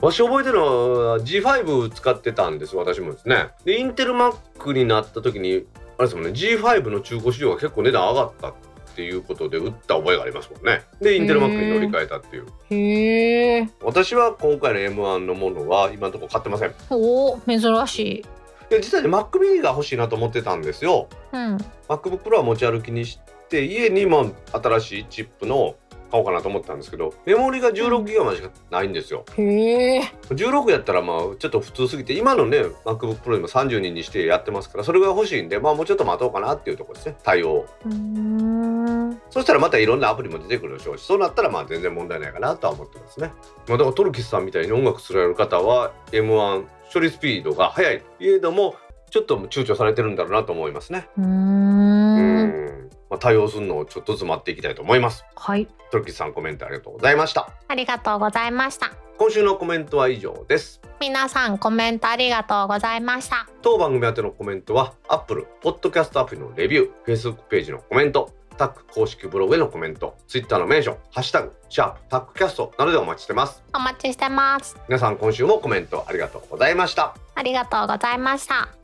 [0.00, 0.64] わし覚えてるの
[1.10, 3.48] は G5 使ってたんです私もですね。
[3.64, 5.64] でインテル Mac になった時に
[5.98, 8.54] あれですもんね G5 の中古市場が結構値段上がったっ
[8.94, 10.82] ていうことで売った覚えがありますもんね。
[11.00, 12.46] でインテル Mac に乗り換えたっていう。
[12.70, 13.68] へえ。
[13.80, 16.74] 私は今回の M1 のものは今のところ買ってません。
[16.90, 18.24] おお、珍しい。
[18.70, 21.08] で実はね Mac mini が欲しいなと思ってたんですよ。
[21.32, 21.56] うん。
[21.88, 25.76] MacBook Pro は持ち歩きにして家にも新しいチップの
[26.10, 29.24] 買おうかなと思ったんですけどメモリが 16GB までしかないんですよ。
[29.36, 30.00] へえ。
[30.30, 37.66] 16やったらまあちょっと普通すぎて今のね MacBook Pro でも30人にしてやってますからそれが欲しいんでまあもうちょっと待とうかなっていうところですね対応。
[39.30, 43.32] そしたらまたいろんなアプリも出てくるでしょうしそうなったらまあ全然問題ないかなとは思ってますね、
[43.68, 48.76] まあ、だからトルキスさんみたいに音楽すられる方は M1 処理スピードが速いといえども
[49.10, 55.66] ちょっと躊躇されてるんだろうなと思いますねうんまあ、対応するのをちょっとずつ待っていきたいと思いますはい。
[55.90, 58.92] トルキスさんコメントありがとうございましたありがとうございました。
[59.18, 63.48] 今週のコメントは以上です皆さんコメントありがとうございました。
[63.62, 74.76] 当番組宛てのコメントは Apple Podcast アプリのレビュー Facebook ページのコメントタック公式ブログへのコメント Twitter のメンション「ハッシュタグシャープタックキャスト」などでお待ちしてますお待ちしてます。
[74.88, 78.77] 皆さん今週もコメントありがとうございましたありがとうございました。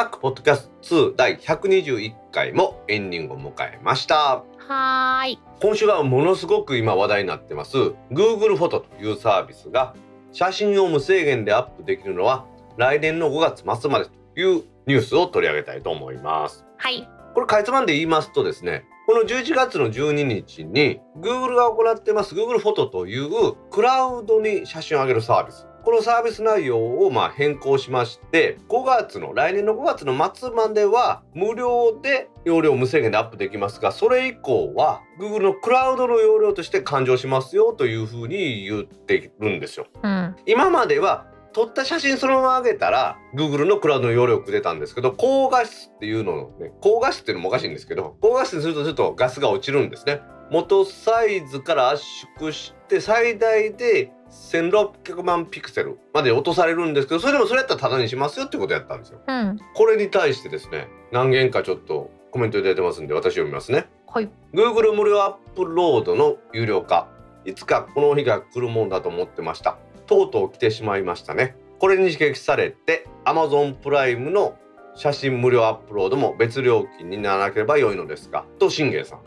[0.00, 5.38] タックポッドキャスト2第121回もエンディングを迎えましたはーい。
[5.60, 7.76] 今週はものすごく今話題になってます
[8.10, 9.94] Google フォトというサービスが
[10.32, 12.46] 写真を無制限でアップできるのは
[12.78, 17.06] 来年の5月末までというニュースを取り上げたいと思いますはい。
[17.34, 23.28] これかいつまんで言いますとですねこの11月の12日に Google が行ってます Google フォトという
[23.70, 39.86] クラウドに写真を上げるサービスこのサービス内容をまあ変更しまして5月の来年の5月の末までは無料で容量無制限でアップできますがそれ以降は Google のクラウドの容量として勘定しますよというふうに言ってるんですよ。
[40.02, 40.36] うん。
[40.46, 50.20] 今までは撮った写真そのまま上げたら Google のクラウドの容量くれたんですけど高画質っていうのをね高画質っていうのもおかしいんですけど高画質にするとちょっとガスが落ちるんですね
[50.50, 52.02] 元サイズから圧
[52.38, 59.20] 縮して最大で1600万ピクセルまで落とされるんですけどそれでもそれやったらタダにしますよってことやったんですよ。
[59.26, 59.58] うん。
[59.74, 63.88] これに対してですね何件かちょっとコメントいただいてますんで私読みますね。
[64.06, 64.30] はい。
[64.52, 67.08] Google 無料アップロードの有料化。
[67.44, 69.78] いつかこの日が来るもんだと思ってました。
[70.06, 71.56] とうとう来てしまいましたね。
[71.78, 74.58] これに刺激されて Amazon プライムの
[74.94, 79.20] 写真無料アップロードも別料金にならなければ良いのですがと信玄さん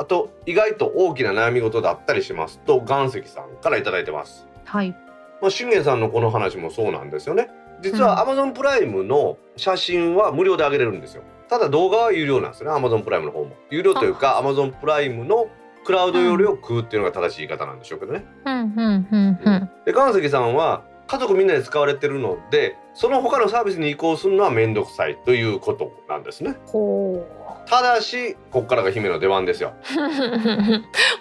[0.00, 4.48] あと意外と大きな悩み事だったりしますと岩石さんから頂いてます。
[4.64, 4.96] はい。
[5.42, 7.50] まあ、信玄さんのこの話もそうなんですよね。
[7.82, 11.22] 実は Amazon プライムの写真は無料で上げれるんですよ。
[11.50, 13.50] ただ動画は有料なんですよね Amazon プライムの方も。
[13.70, 15.48] 有料というか Amazon プライムの
[15.84, 19.70] クラウド容量を食うっていうのが正しい言い方なんでしょうけどね、うんうんうんうん。
[19.84, 26.54] で川崎さんは家族みんなで使われてるのでその他のサービスに移行するのは面倒くさいということなんですね。
[26.66, 27.26] ほ
[27.66, 29.74] ただしこっからが姫の出番ですよ。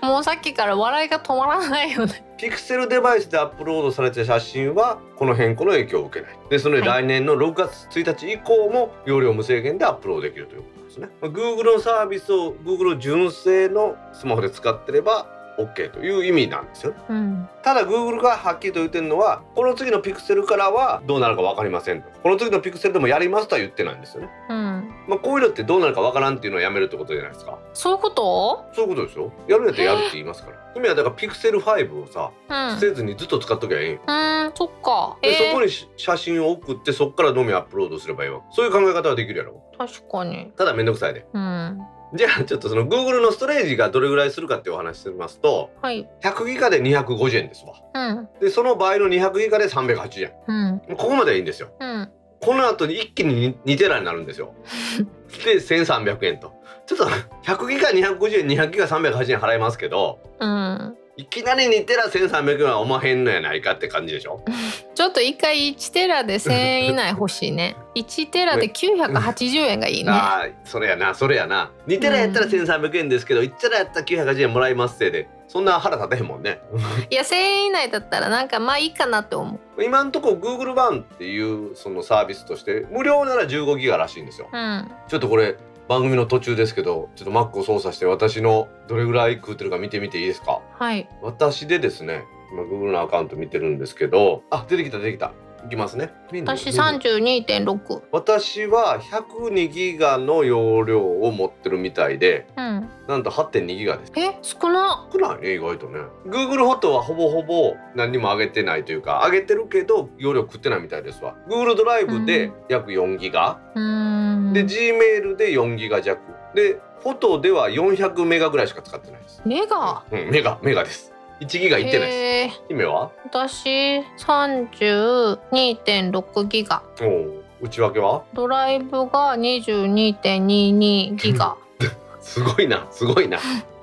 [0.03, 2.23] う もうさっきから笑いが止まらないよね。
[2.37, 6.37] ピクセルデバイスでアップロードされた写真はこの変更の影響を受けない。
[6.51, 7.03] ですので、はい。
[7.03, 11.09] 来年の6月1日以降も容量無制限でアップロードできるということですね。
[11.19, 16.93] まあ Google のサービスを Google 純正のスマホで使ってれば OK という意味なんですよ。
[17.09, 17.47] うん。
[17.61, 22.09] ただ Google がはっきりと言ってるのはこの次のピクセルからはどうなるか分かりませんと。
[22.23, 24.29] この次のピクセルでもやりますとは言ってないんですよね。
[24.49, 24.93] うん。
[25.07, 27.59] まあこういうのってどうなるか分からんっていうのはやめるってことじゃないですか。
[27.73, 28.65] そういうこと？
[28.73, 29.31] そういうことですよ。
[29.47, 30.57] やるんやったらやるって言いますから。
[30.73, 32.75] 姫はだからピクセル5をさうん。
[32.75, 33.89] 捨てずにずっと使っときゃいい。
[33.89, 35.17] んようんそっか。
[35.21, 39.61] で、そこに写真を送ってそこからのみアップロードすればいいわそういう考え方はできるやろ。
[39.77, 40.51] 確かに。
[40.57, 41.25] ただめんどくさいで。
[41.33, 41.79] うん
[42.13, 46.09] じゃあちょっとその Google のストレージがどれぐらいするかっていうお話してますとはい。
[46.21, 47.73] 100ギガで250円ですわ。
[47.93, 48.29] うん。
[48.39, 50.33] でその倍の200ギガで380円。
[50.47, 50.97] うん。
[50.97, 51.69] ここまではいいんですよ。
[51.79, 52.09] うん。
[52.41, 54.53] この後に一気に2テラになるんですよ。
[55.45, 56.53] で1300円と。
[56.85, 57.05] ちょっと
[57.43, 64.41] 100ギガ250円200ギガ380円払いますけどうんいきなり2テラ1300円はおまへんのやないかって感じでしょ？
[64.95, 67.75] ちょっと一回1テラで1000円以内欲しいね。
[67.95, 70.11] 1テラで980円がいいね。
[70.15, 71.71] ああそれやなそれやな。
[71.87, 76.61] 2テラやったら1300円ですけど1テラやったら980円もらいますせいでそんな腹立てへんもんね。
[77.09, 79.83] いや1000円以内だったらなんかまあいいかなって思う。
[79.83, 84.47] 今んとこ Google 版っていうそのサービスとして無料なら15ギガらしいんですよ。
[84.53, 84.89] うん。
[85.09, 85.57] ちょっとこれ
[85.89, 90.58] 番組の途中ですけどちょっと Mac を操作して私のどれぐらい食うてるか見てみていいですか？
[90.79, 91.09] はい。
[91.21, 92.23] 私でですね
[92.53, 95.33] 今 Google のアカウント見てるんですけどあ出てきた出てきた。
[95.65, 96.13] いきますね。
[96.45, 102.89] 私三32.6私は102ギガの容量を持ってるみたいでうん。
[103.09, 104.13] なんと8.2ギガです。
[104.15, 105.09] え少な。
[105.11, 105.99] 少ないね意外とね。
[106.25, 111.35] Google フォトはほぼほぼ何にも上げてないというか上げてるけど容量食ってないみたいですわ。
[111.49, 114.53] Google ドライブで約4ギガ、うーん。
[114.53, 116.21] で Gmail で4ギガ弱。
[116.55, 119.41] でフォトでは400メガぐらいしか使ってないです。
[119.45, 120.03] メガ？
[120.11, 121.13] うんメガメガです。
[121.41, 122.61] 1ギガいってないです。
[122.67, 123.11] 姫は？
[123.25, 126.81] 私32.6ギガ。
[127.01, 128.23] おお内訳は？
[128.33, 131.55] ドライブが22.22ギガ。
[132.21, 133.39] すごいなすごいな。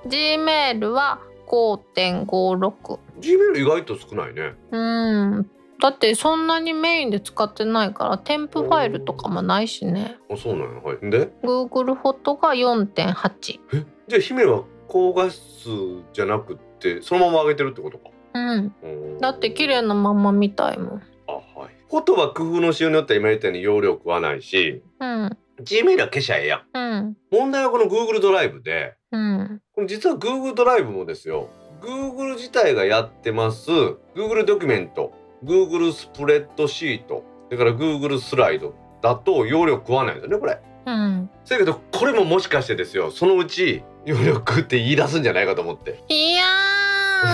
[0.06, 4.54] Gmail は5.56 Gmail 意外と少ないね。
[4.70, 5.50] うん
[5.80, 10.16] だってそんなにメインで使ってないから添付ファイルとかもないしね。
[10.30, 10.82] あそうなの？
[10.82, 10.98] はい。
[11.10, 13.84] で？Google フォトが4.8え？
[14.08, 15.68] じゃあ姫は高画質
[16.12, 18.10] じゃなくってそのまま上げてるってことか？
[18.34, 19.18] うん。
[19.20, 21.02] だって綺麗なまんまみたいもん。
[21.28, 21.74] あはい。
[21.90, 25.36] フォトは工夫のしようによっては今言ったように容量食わないしうん。
[25.62, 26.56] Gmail は消しゃええや。
[26.56, 27.16] んうん。
[27.30, 29.60] 問題はこの Google ドライブでうん。
[29.74, 31.48] これ実は Google ドライブもですよ。
[31.82, 33.70] Google 自体がやってます
[34.14, 35.12] Google ドキュメント
[35.44, 37.24] Google スプレッドシート。
[37.50, 40.60] だから Google スライドだと容量食わないんですよねこれ。
[40.86, 41.30] うん。
[41.48, 43.10] だけどこれももしかしてですよ。
[43.10, 46.02] そのうち容量食うって言い出すんじゃないかと思って。
[46.08, 46.85] いやー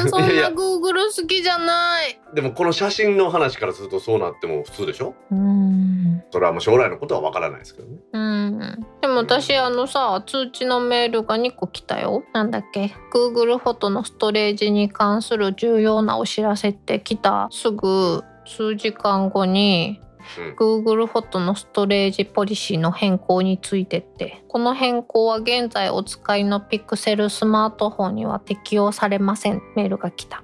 [0.09, 0.43] そん いやいや。
[0.51, 2.19] な Google 好きじゃない。
[2.35, 5.15] でもこの写真の話からするとそうなっても普通でしょ？
[5.31, 6.23] うん。
[6.31, 7.99] それはもう将来のことはわからないですけどね。
[8.13, 8.87] うん。
[9.01, 12.23] でも私あのさ通知のメールが2個来たよ。
[12.33, 17.49] なんだっけ？Google フォトのストレージに関する重要なお知らせって来た。
[17.51, 20.12] すぐ数時間後にうん
[20.57, 24.45] Google フォトのストレージポリシーの変更についてって。
[24.49, 29.63] この変更は現在お使いの Pixel スマートフォンには適用されません。
[29.77, 30.43] メールが来た。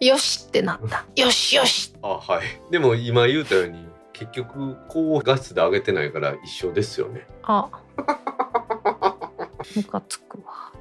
[0.00, 1.04] よしってなった。
[1.16, 1.94] よしよし。
[2.02, 2.70] あはい。
[2.70, 7.26] でも今言うたように結局高画質で上げてないから一緒ですよね。
[7.42, 7.68] あ。
[9.76, 10.72] ムカつくわ。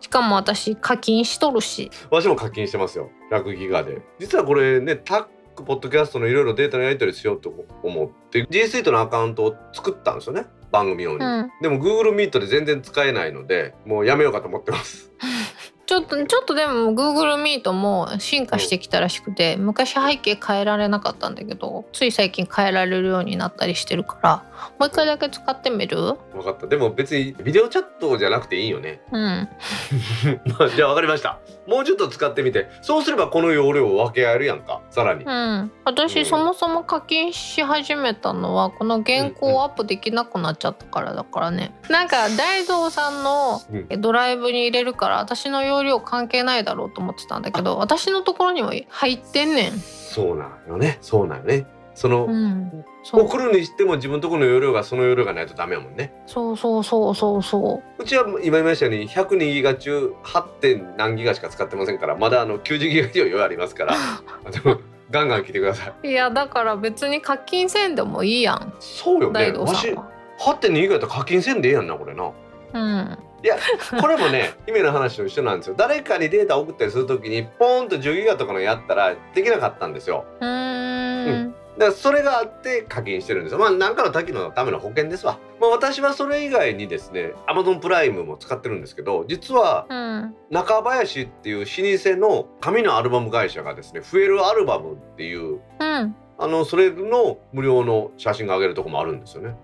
[0.00, 1.90] しかも私課金しとるし。
[2.10, 3.10] 私も課金してますよ。
[3.30, 4.02] 100ギガで。
[4.18, 10.46] 実はこれねタックポッドキャストのいろいろデータのやり取りしようと思って G Suite のアカウントを作ったんですよね。
[10.70, 11.50] 番組用に、うん。
[11.60, 15.12] でも Google Meet で全然使えないのでもうやめようかと思ってます。
[15.84, 24.44] ちょっとちょっとでも Google Meet も進化してきたらしくて昔背景変えられなかったんだけどつい最近変えられるようになったりしてるから
[24.78, 25.96] もう一回だけ使ってみる？
[26.32, 26.66] 分かった。
[26.66, 29.00] でも別にビデオチャットじゃなくていいよね。
[29.12, 29.20] うん。
[30.58, 31.38] まあじゃあ分かりました。
[31.66, 32.68] もうちょっと使ってみて。
[32.82, 34.80] そうすればこの容量を分け合えるやんか。
[34.90, 36.26] さらに、うん、私、うん。
[36.26, 44.00] そもそも課金し始めたのはこの原稿をアップできなくなっちゃったからだからね、なんか大蔵さんのうん。
[44.00, 49.72] ドライブに入れるから私の容量関係ないだろうと思ってたんだけど私のところにも入ってんねん。
[49.72, 50.98] そうなんよね。
[51.00, 51.66] そうなんよね。
[51.94, 56.12] その、うん送るにしても自分とこの容量がその容量がないとダメやもんね。
[56.26, 58.04] そうそうそうそうそう。
[58.04, 60.42] ちは今言いましたように102ギガ中 8.
[60.60, 63.94] 点何ギガしか使ってませんからまだあの90ギガ以上余裕ありますから。
[63.96, 64.22] あ
[64.64, 64.80] の
[65.10, 66.08] ガンガン来てください。
[66.08, 68.72] いやだから別に課金せんでもいいやん。
[68.78, 69.52] そうよね。
[69.52, 70.08] わしさんは。
[70.40, 72.30] 8.2ギガやったら課金せんでええやんなこれな。
[72.74, 73.18] うん。
[73.44, 73.56] いや
[74.00, 75.74] これもね 姫の話と一緒なんですよ。
[75.76, 80.24] 誰かにデータ送ったりするときにポーンと10ギガとかのやったらできなかったんですよ。
[80.40, 83.58] うーんだからそれがあって課金してるんですよ。
[83.58, 90.34] まあ何かの時のための保険ですわ、まあ、私はそれ以外にですね Amazon プライムも使ってるんですけど実はうん。
[90.50, 96.16] 中林っていう老舗の紙のアルバム会社がですね増えるアルバムっていううん。
[96.38, 99.56] あのそれの無料の写真が上げるとこもあるんですよね。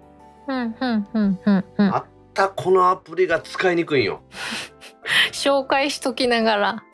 [0.47, 1.95] うんうんうんうんうん。
[1.95, 4.23] あたこのアプリが使いにくいんよ。
[5.33, 6.85] 紹介しときながら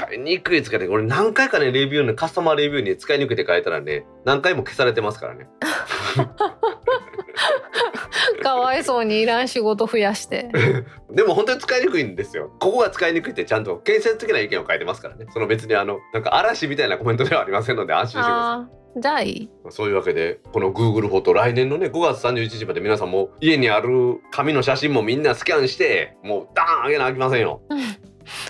[0.00, 5.48] 使いにくい使いにくい俺何回かねレビューのカスタマーレビューに使いにくいって書いたらね何回も消されてますからね。
[8.42, 10.50] かわいそうにいらん仕事増やして。
[11.12, 12.50] でも本当に使いにくいんですよ。
[12.58, 15.26] ここが使いにくいってちゃんと建設的な意見を書いてますからね。
[15.32, 19.00] その別にあのなんか嵐みたいなコメントではありませんので安心してください。
[19.00, 19.50] じゃあいい。
[19.68, 27.62] そういうわけでこの Google フォト来年のね5月31日まで皆さんも家にある紙の写真もみんなスキャンしてもうダーン上げなあきませんよ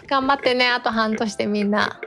[0.06, 2.00] 頑張ってねあと半年でみんな。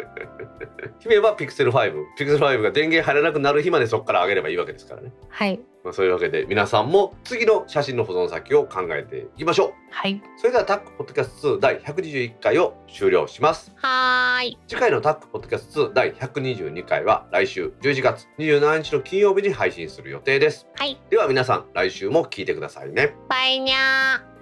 [1.00, 5.60] 姫は Pixel 5 Pixel 5が電源入らなくなる日までそこから上げればいいわけですからね、はい。
[5.84, 9.72] まあ、そういうわけで皆さんも次の写真の保存先を考えていきましょう。
[9.92, 10.22] はい。
[10.38, 13.74] それではタックポッドキャスト2第121回を終了します。
[13.76, 14.60] はーい。
[14.68, 20.68] 次回のタックポッドキャスト2第122回は来週11月27日の金曜日に配信する予定です。
[20.76, 21.00] はい。
[21.10, 23.16] では皆さん来週も聞いてくださいね。
[23.28, 24.33] バイニャー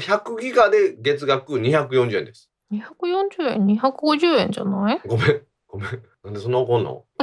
[0.00, 2.50] と100ギガで月額240円です。
[2.72, 5.00] 240円250円じゃない？
[5.06, 5.42] ごめん。
[5.66, 6.02] ごめん。
[6.24, 7.04] なんでそんな怒んの？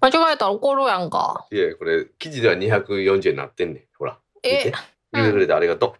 [0.00, 1.46] 間違えたら怒るやんか。
[1.50, 3.82] いやこれ記事では240円になってんねん。
[3.98, 4.18] ほら。
[4.42, 4.72] 見えて。
[5.12, 5.92] 見てくれてありがとう